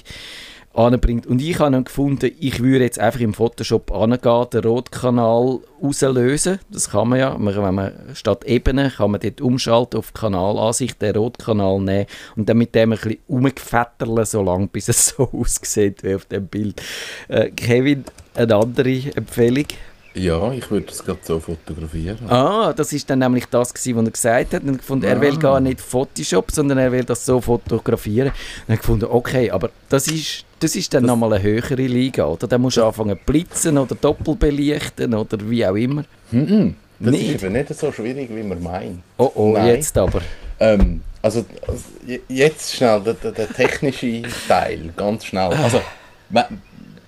anbringt. 0.74 1.28
Und 1.28 1.42
ich 1.42 1.60
habe 1.60 1.72
dann 1.72 1.84
gefunden, 1.84 2.32
ich 2.40 2.62
würde 2.62 2.86
jetzt 2.86 3.00
einfach 3.00 3.20
im 3.20 3.34
Photoshop 3.34 3.92
angehen, 3.92 4.50
den 4.52 4.64
Rotkanal 4.64 5.60
rauslösen. 5.82 6.60
Das 6.70 6.90
kann 6.90 7.10
man 7.10 7.20
ja. 7.20 7.36
Wenn 7.40 7.76
man 7.76 7.94
statt 8.14 8.44
Ebene 8.46 8.92
kann 8.96 9.12
man 9.12 9.22
dort 9.22 9.42
umschalten 9.42 10.00
auf 10.00 10.14
Kanalansicht, 10.14 11.02
den 11.02 11.16
Rotkanal 11.16 11.80
nehmen 11.80 12.08
und 12.36 12.50
dann 12.50 12.58
mit 12.58 12.74
dem 12.74 12.92
ein 12.92 12.98
bisschen 12.98 13.20
umgefetterlen, 13.28 14.26
so 14.26 14.42
lange, 14.42 14.68
bis 14.68 14.90
es 14.90 15.08
so 15.18 15.30
aussieht 15.32 16.04
wie 16.04 16.16
auf 16.16 16.26
dem 16.26 16.48
Bild. 16.48 16.82
Äh, 17.28 17.52
Kevin, 17.52 18.06
eine 18.34 18.56
andere 18.56 19.16
Empfehlung? 19.16 19.68
Ja, 20.16 20.52
ich 20.52 20.70
würde 20.70 20.86
das 20.88 21.04
gerade 21.04 21.20
so 21.24 21.40
fotografieren. 21.40 22.18
Ah, 22.30 22.72
das 22.74 22.94
ist 22.94 23.10
dann 23.10 23.20
nämlich 23.20 23.46
das 23.48 23.74
gewesen, 23.74 23.96
was 23.98 24.06
er 24.06 24.12
gesagt 24.12 24.54
hat. 24.54 24.64
Und 24.64 24.78
gefunden, 24.78 25.06
er 25.06 25.20
will 25.20 25.34
Ah. 25.38 25.40
gar 25.40 25.60
nicht 25.60 25.82
Photoshop, 25.82 26.52
sondern 26.52 26.78
er 26.78 26.92
will 26.92 27.04
das 27.04 27.26
so 27.26 27.42
fotografieren. 27.42 28.28
Und 28.30 28.36
dann 28.68 28.78
gefunden, 28.78 29.06
okay, 29.10 29.50
aber 29.50 29.72
das 29.90 30.08
ist, 30.08 30.46
das 30.60 30.76
ist 30.76 30.94
dann 30.94 31.06
nochmal 31.06 31.34
eine 31.34 31.44
höhere 31.44 31.74
Liga, 31.76 32.26
oder? 32.26 32.48
Dann 32.48 32.62
musst 32.62 32.78
du 32.78 32.84
anfangen 32.86 33.18
blitzen 33.26 33.78
oder 33.78 33.96
doppelbelichten 33.96 35.14
oder 35.16 35.38
wie 35.50 35.66
auch 35.66 35.76
immer. 35.76 36.04
Mhm. 36.32 36.76
Das 37.00 37.12
Nicht? 37.12 37.36
ist 37.36 37.44
eben 37.44 37.54
nicht 37.54 37.74
so 37.76 37.92
schwierig, 37.92 38.30
wie 38.34 38.44
man 38.44 38.62
meint. 38.62 39.00
Oh 39.18 39.32
oh, 39.36 39.52
Nein. 39.54 39.68
jetzt 39.68 39.98
aber. 39.98 40.22
Ähm, 40.60 41.02
also, 41.22 41.44
also, 41.68 41.84
je- 42.06 42.22
jetzt 42.30 42.76
schnell 42.76 43.02
der, 43.02 43.16
der, 43.16 43.32
der 43.32 43.50
technische 43.50 44.22
Teil, 44.48 44.94
ganz 44.96 45.26
schnell. 45.26 45.52
Also, 45.54 45.82
wenn, 46.30 46.44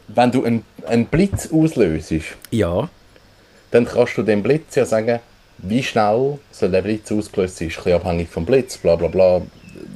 wenn 0.08 0.32
du 0.32 0.44
einen, 0.44 0.64
einen 0.88 1.06
Blitz 1.06 1.48
auslöst, 1.54 2.12
Ja, 2.52 2.90
dann 3.76 3.86
kannst 3.86 4.18
du 4.18 4.24
dem 4.24 4.42
Blitz 4.42 4.76
ja 4.76 4.86
sagen, 4.86 5.20
wie 5.58 5.84
schnell 5.84 6.40
soll 6.50 6.72
der 6.72 6.82
Blitz 6.82 7.12
ausgelöst 7.12 7.58
sein. 7.58 7.68
Ist 7.68 7.78
ein 7.78 7.84
bisschen 7.84 8.00
abhängig 8.00 8.30
vom 8.30 8.46
Blitz, 8.46 8.78
bla 8.78 8.96
bla 8.96 9.10
bla. 9.10 9.42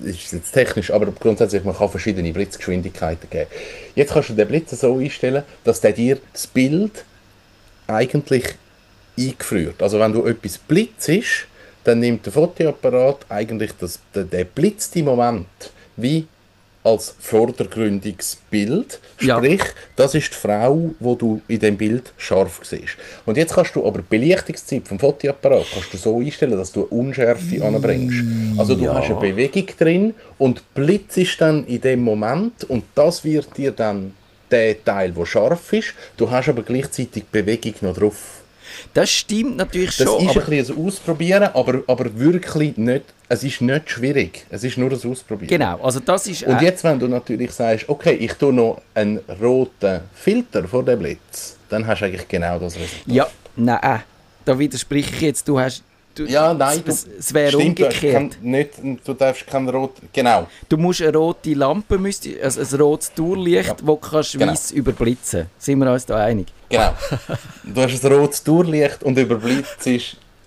Ist 0.03 0.33
jetzt 0.33 0.51
technisch, 0.51 0.91
aber 0.91 1.05
grundsätzlich, 1.13 1.63
man 1.63 1.77
kann 1.77 1.87
verschiedene 1.87 2.33
Blitzgeschwindigkeiten 2.33 3.29
geben. 3.29 3.49
Jetzt 3.95 4.11
kannst 4.11 4.29
du 4.29 4.33
den 4.33 4.49
Blitz 4.49 4.71
so 4.71 4.97
einstellen, 4.97 5.43
dass 5.63 5.79
der 5.79 5.93
dir 5.93 6.17
das 6.33 6.45
Bild 6.45 7.05
eigentlich 7.87 8.43
eingefriert. 9.17 9.81
Also 9.81 9.97
wenn 9.97 10.11
du 10.11 10.25
etwas 10.25 10.57
blitzest, 10.57 11.47
dann 11.85 12.01
nimmt 12.01 12.25
der 12.25 12.33
Fotoapparat 12.33 13.27
eigentlich 13.29 13.71
das, 13.79 14.01
den, 14.13 14.29
den 14.29 14.45
blitzten 14.47 15.05
Moment 15.05 15.47
wie 15.95 16.27
als 16.89 17.15
vordergründiges 17.19 18.37
Bild. 18.49 18.99
Ja. 19.21 19.37
Sprich, 19.37 19.61
das 19.95 20.15
ist 20.15 20.31
die 20.31 20.35
Frau, 20.35 20.91
wo 20.99 21.15
du 21.15 21.41
in 21.47 21.59
dem 21.59 21.77
Bild 21.77 22.11
scharf 22.17 22.61
siehst. 22.63 22.97
Und 23.25 23.37
jetzt 23.37 23.53
kannst 23.53 23.75
du 23.75 23.85
aber 23.85 23.99
die 23.99 24.07
Belichtungszeit 24.09 24.87
vom 24.87 24.99
Fotoapparat 24.99 25.65
kannst 25.73 25.93
du 25.93 25.97
so 25.97 26.19
einstellen, 26.19 26.57
dass 26.57 26.71
du 26.71 26.81
eine 26.81 26.99
Unschärfe 26.99 27.63
anbringst. 27.63 28.23
Also 28.57 28.75
du 28.75 28.85
ja. 28.85 28.95
hast 28.95 29.09
eine 29.09 29.19
Bewegung 29.19 29.67
drin 29.77 30.13
und 30.37 30.73
blitzest 30.73 31.39
dann 31.41 31.65
in 31.65 31.81
dem 31.81 32.01
Moment 32.01 32.63
und 32.65 32.83
das 32.95 33.23
wird 33.23 33.55
dir 33.57 33.71
dann 33.71 34.13
der 34.49 34.83
Teil, 34.83 35.11
der 35.11 35.25
scharf 35.25 35.73
ist. 35.73 35.93
Du 36.17 36.31
hast 36.31 36.49
aber 36.49 36.63
gleichzeitig 36.63 37.25
Bewegung 37.25 37.73
noch 37.81 37.95
drauf. 37.95 38.41
Das 38.93 39.09
stimmt 39.09 39.57
natürlich 39.57 39.95
Das 39.97 40.07
schon. 40.07 40.23
ist 40.25 40.29
aber 40.31 40.43
ein 40.43 40.49
bisschen 40.49 40.77
ein 40.77 40.85
Ausprobieren, 40.85 41.49
aber, 41.53 41.81
aber 41.87 42.17
wirklich 42.17 42.77
nicht, 42.77 43.05
es 43.27 43.43
ist 43.43 43.61
nicht 43.61 43.89
schwierig. 43.89 44.45
Es 44.49 44.63
ist 44.63 44.77
nur 44.77 44.91
ein 44.91 45.11
Ausprobieren. 45.11 45.47
genau, 45.49 45.79
also 45.81 45.99
das 45.99 46.27
ist... 46.27 46.43
Und 46.43 46.59
äh, 46.61 46.65
jetzt, 46.65 46.83
wenn 46.83 46.97
du 46.99 47.07
natürlich 47.07 47.51
sagst, 47.51 47.87
okay, 47.87 48.13
ich 48.13 48.33
tue 48.33 48.53
noch 48.53 48.81
einen 48.93 49.19
roten 49.41 50.01
Filter 50.13 50.67
vor 50.67 50.83
dem 50.83 50.99
Blitz, 50.99 51.57
dann 51.69 51.85
hast 51.85 52.01
du 52.01 52.05
eigentlich 52.05 52.27
genau 52.27 52.57
das 52.59 52.75
Resultat. 52.75 53.07
Ja, 53.07 53.27
nein, 53.55 53.79
äh, 53.81 53.97
da 54.45 54.57
widerspreche 54.57 55.13
ich 55.15 55.21
jetzt. 55.21 55.47
Du 55.47 55.59
hast... 55.59 55.83
Du, 56.15 56.25
Ja, 56.25 56.53
nein, 56.55 56.81
du, 56.83 56.91
es, 56.91 57.05
es 57.19 57.33
wäre 57.33 57.51
du 57.51 57.59
umgekehrt. 57.59 58.11
kein- 58.13 58.31
nicht, 58.41 58.71
du 59.05 59.13
darfst 59.13 59.45
kein 59.45 59.69
rot, 59.69 59.93
genau. 60.11 60.47
Du 60.67 60.75
musst 60.75 61.01
eine 61.03 61.13
rote 61.15 61.53
Lampe, 61.53 61.97
müsst, 61.99 62.27
also 62.41 62.61
ein 62.61 62.81
rotes 62.81 63.13
Tourlicht, 63.13 63.67
Ja. 63.69 63.75
wo 63.83 63.93
du 63.93 63.97
kannst 64.09 64.33
Genau. 64.33 64.51
weiss 64.51 64.71
überblitzen. 64.71 65.45
Sind 65.59 65.77
wir 65.79 65.91
uns 65.93 66.05
da 66.07 66.17
einig? 66.17 66.47
Genau. 66.69 66.93
du 67.63 67.81
hast 67.81 68.05
ein 68.05 68.13
rotes 68.13 68.43
Durchlicht 68.43 69.03
und 69.03 69.17
überblitzt 69.17 69.87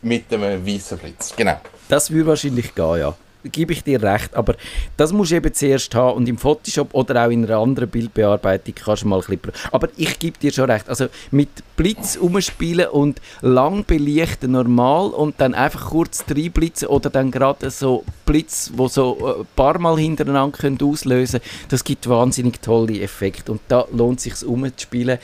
mit 0.02 0.32
einem 0.32 0.66
weißen 0.66 0.98
Blitz. 0.98 1.32
Genau. 1.36 1.60
Das 1.88 2.10
würde 2.10 2.28
wahrscheinlich 2.28 2.74
gehen, 2.74 2.98
ja. 2.98 3.14
Gebe 3.44 3.72
ich 3.72 3.82
dir 3.82 4.02
recht. 4.02 4.34
Aber 4.34 4.54
das 4.96 5.12
musst 5.12 5.32
du 5.32 5.36
eben 5.36 5.52
zuerst 5.52 5.94
haben 5.94 6.16
und 6.16 6.28
im 6.28 6.38
Photoshop 6.38 6.94
oder 6.94 7.26
auch 7.26 7.30
in 7.30 7.44
einer 7.44 7.58
anderen 7.58 7.88
Bildbearbeitung 7.88 8.74
kannst 8.74 9.02
du 9.02 9.08
mal 9.08 9.20
ein 9.20 9.38
bisschen... 9.38 9.52
Aber 9.70 9.88
ich 9.96 10.18
gebe 10.18 10.38
dir 10.38 10.52
schon 10.52 10.70
recht. 10.70 10.88
Also 10.88 11.06
mit 11.30 11.48
Blitz 11.76 12.16
umspielen 12.16 12.88
und 12.88 13.20
lang 13.40 13.84
belichten 13.84 14.52
normal 14.52 15.08
und 15.08 15.40
dann 15.40 15.54
einfach 15.54 15.90
kurz 15.90 16.24
reinblitzen 16.28 16.88
oder 16.88 17.10
dann 17.10 17.30
gerade 17.30 17.70
so 17.70 18.04
Blitz, 18.26 18.70
wo 18.74 18.88
so 18.88 19.18
äh, 19.20 19.40
ein 19.40 19.46
paar 19.56 19.78
Mal 19.78 19.98
hintereinander 19.98 20.56
können 20.56 20.78
auslösen 20.82 21.40
das 21.68 21.84
gibt 21.84 22.08
wahnsinnig 22.08 22.60
tolle 22.60 23.00
Effekte. 23.00 23.52
Und 23.52 23.60
da 23.68 23.86
lohnt 23.92 24.18
es 24.18 24.24
sich 24.24 24.46
umzuspielen. 24.46 25.18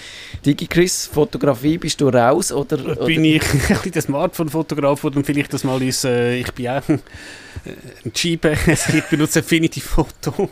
Digi 0.45 0.67
Chris, 0.67 1.07
Fotografie, 1.07 1.79
bist 1.79 2.01
du 2.01 2.09
raus? 2.09 2.53
Oder, 2.53 2.79
oder? 2.85 3.05
Bin 3.05 3.25
ich 3.25 3.43
ein 3.53 3.59
bisschen 3.59 3.93
der 3.93 4.03
Smartphone-Fotograf, 4.03 5.01
der 5.03 5.11
dann 5.11 5.25
vielleicht 5.25 5.53
das 5.53 5.65
mal 5.65 5.81
ist, 5.83 6.05
äh, 6.05 6.37
ich 6.37 6.53
bin 6.53 6.69
auch 6.69 6.83
Scheibe, 8.15 8.57
ich 8.67 9.05
benutze 9.05 9.41
Affinity 9.41 9.81
Photo. 9.81 10.51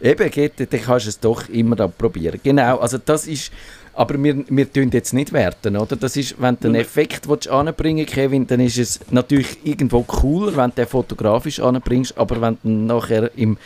Eben, 0.00 0.30
geht, 0.30 0.52
dann 0.58 0.80
kannst 0.80 1.06
du 1.06 1.10
es 1.10 1.20
doch 1.20 1.48
immer 1.48 1.76
da 1.76 1.88
probieren. 1.88 2.40
Genau, 2.42 2.78
also 2.78 2.98
das 2.98 3.26
ist, 3.26 3.52
aber 3.94 4.22
wir, 4.22 4.44
wir 4.48 4.72
tun 4.72 4.90
jetzt 4.90 5.12
nicht 5.12 5.32
werten, 5.32 5.76
oder? 5.76 5.96
Das 5.96 6.16
ist, 6.16 6.40
wenn 6.40 6.58
du 6.58 6.68
einen 6.68 6.76
Effekt 6.76 7.28
willst 7.28 7.48
anbringen 7.48 8.06
Kevin, 8.06 8.46
dann 8.46 8.60
ist 8.60 8.78
es 8.78 9.00
natürlich 9.10 9.58
irgendwo 9.64 10.02
cooler, 10.02 10.56
wenn 10.56 10.70
du 10.70 10.76
den 10.76 10.86
fotografisch 10.86 11.60
anbringst, 11.60 12.16
aber 12.16 12.40
wenn 12.40 12.58
du 12.62 12.68
nachher 12.68 13.30
im, 13.36 13.58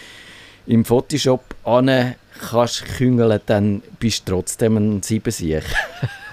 im 0.67 0.85
Photoshop 0.85 1.55
an 1.65 2.15
kannst 2.51 2.85
küngeln, 2.85 3.41
dann 3.47 3.83
bist 3.99 4.29
du 4.29 4.33
trotzdem 4.33 4.77
ein 4.77 5.03
Siebensieg. 5.03 5.63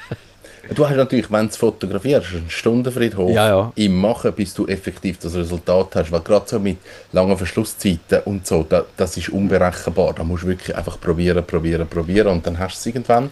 Du 0.76 0.88
hast 0.88 0.96
natürlich, 0.96 1.32
wenn 1.32 1.46
du 1.46 1.50
es 1.50 1.58
fotografierst, 1.58 2.34
einen 2.34 2.50
Stundenfriedhof 2.50 3.32
Ja, 3.32 3.48
ja. 3.48 3.72
im 3.76 4.00
Machen, 4.00 4.34
bis 4.34 4.54
du 4.54 4.66
effektiv 4.68 5.20
das 5.20 5.36
Resultat 5.36 5.96
hast. 5.96 6.12
Weil 6.12 6.22
gerade 6.22 6.48
so 6.48 6.60
mit 6.60 6.78
langen 7.12 7.38
Verschlusszeiten 7.38 8.22
und 8.26 8.48
so, 8.48 8.64
da, 8.68 8.86
das 8.98 9.18
ist 9.18 9.30
unberechenbar. 9.30 10.14
Da 10.14 10.24
musst 10.24 10.44
du 10.44 10.48
wirklich 10.48 10.76
einfach 10.76 11.00
probieren, 11.00 11.46
probieren, 11.46 11.88
probieren 11.88 12.28
und 12.28 12.48
dann 12.48 12.58
hast 12.58 12.76
du 12.76 12.90
es 12.90 12.96
irgendwann. 12.96 13.32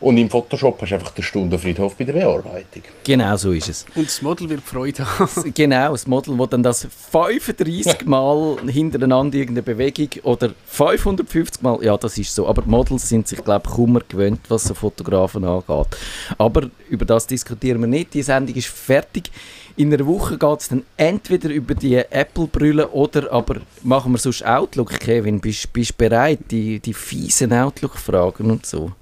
Und 0.00 0.16
im 0.16 0.30
Photoshop 0.30 0.80
hast 0.80 0.90
du 0.90 0.94
einfach 0.94 1.10
den 1.10 1.24
Stundenfriedhof 1.24 1.96
bei 1.96 2.04
der 2.04 2.12
Bearbeitung. 2.12 2.82
Genau 3.02 3.36
so 3.36 3.50
ist 3.50 3.68
es. 3.68 3.86
Und 3.96 4.06
das 4.06 4.22
Model 4.22 4.48
wird 4.48 4.60
Freude 4.60 5.04
haben. 5.18 5.52
Genau, 5.54 5.90
das 5.90 6.06
Model, 6.06 6.36
das 6.36 6.48
dann 6.50 6.62
das 6.62 6.86
35 7.10 8.04
Mal 8.06 8.58
hintereinander 8.68 9.36
irgendeine 9.36 9.62
Bewegung 9.62 10.08
oder 10.22 10.52
550 10.66 11.62
Mal, 11.62 11.82
ja, 11.82 11.96
das 11.96 12.16
ist 12.16 12.32
so. 12.32 12.46
Aber 12.46 12.62
Models 12.64 13.08
sind 13.08 13.26
sich, 13.26 13.42
glaube 13.42 13.66
ich, 13.68 13.74
kaum 13.74 13.94
mehr 13.94 14.02
gewöhnt, 14.08 14.40
was 14.48 14.64
so 14.64 14.74
Fotografen 14.74 15.44
angeht. 15.44 15.88
Aber 16.38 16.70
über 16.88 17.04
das 17.04 17.26
diskutieren 17.26 17.80
wir 17.80 17.88
nicht. 17.88 18.14
Die 18.14 18.22
Sendung 18.22 18.54
ist 18.54 18.68
fertig. 18.68 19.32
In 19.76 19.92
einer 19.92 20.06
Woche 20.06 20.38
geht 20.38 20.60
es 20.60 20.68
dann 20.68 20.82
entweder 20.96 21.50
über 21.50 21.74
die 21.74 21.96
Apple-Brille 21.96 22.88
oder 22.88 23.32
aber 23.32 23.56
machen 23.82 24.12
wir 24.12 24.18
sonst 24.18 24.44
Outlook, 24.44 24.98
Kevin. 24.98 25.40
Bist 25.40 25.68
du 25.72 25.82
bereit? 25.96 26.40
Die, 26.50 26.80
die 26.80 26.94
fiesen 26.94 27.52
Outlook-Fragen 27.52 28.50
und 28.50 28.66
so. 28.66 28.92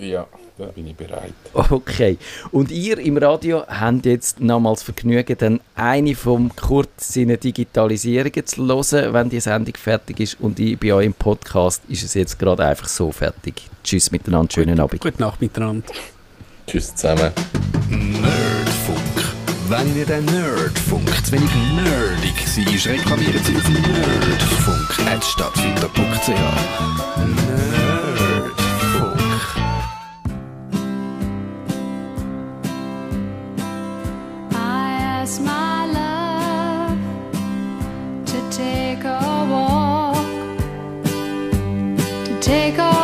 Ja, 0.00 0.26
da 0.56 0.66
bin 0.66 0.86
ich 0.86 0.94
bereit. 0.96 1.34
Okay. 1.52 2.16
Und 2.52 2.70
ihr 2.70 2.96
im 2.98 3.16
Radio 3.18 3.64
habt 3.66 4.06
jetzt 4.06 4.40
nochmals 4.40 4.82
Vergnügen, 4.82 5.36
dann 5.38 5.60
eine 5.74 6.14
vom 6.14 6.54
Kurt 6.56 6.88
seine 6.96 7.36
Digitalisierungen 7.36 8.46
zu 8.46 8.66
hören, 8.66 9.12
wenn 9.12 9.28
die 9.28 9.40
Sendung 9.40 9.74
fertig 9.76 10.20
ist. 10.20 10.40
Und 10.40 10.58
ich 10.58 10.78
bei 10.78 10.94
euch 10.94 11.04
im 11.06 11.12
Podcast 11.12 11.82
ist 11.88 12.02
es 12.02 12.14
jetzt 12.14 12.38
gerade 12.38 12.64
einfach 12.64 12.88
so 12.88 13.12
fertig. 13.12 13.68
Tschüss 13.84 14.10
miteinander, 14.10 14.50
schönen 14.52 14.80
Abend. 14.80 15.02
Gute 15.02 15.20
Nacht 15.20 15.38
miteinander. 15.40 15.86
Tschüss 16.66 16.94
zusammen. 16.94 17.32
Nerdfunk. 17.90 18.98
Wenn 19.68 19.86
Ihnen 19.88 20.06
der 20.06 20.22
Nerdfunk 20.22 21.08
zu 21.24 21.32
wenig 21.32 21.50
nerdig 21.76 22.34
war, 22.56 22.92
reklamieren 22.92 23.44
Sie 23.44 23.56
auf 23.56 23.68
nerdfunk.stadtfilter.ch 23.68 26.28
Nerdfunk. 26.28 27.89
take 42.50 42.80
off 42.80 42.99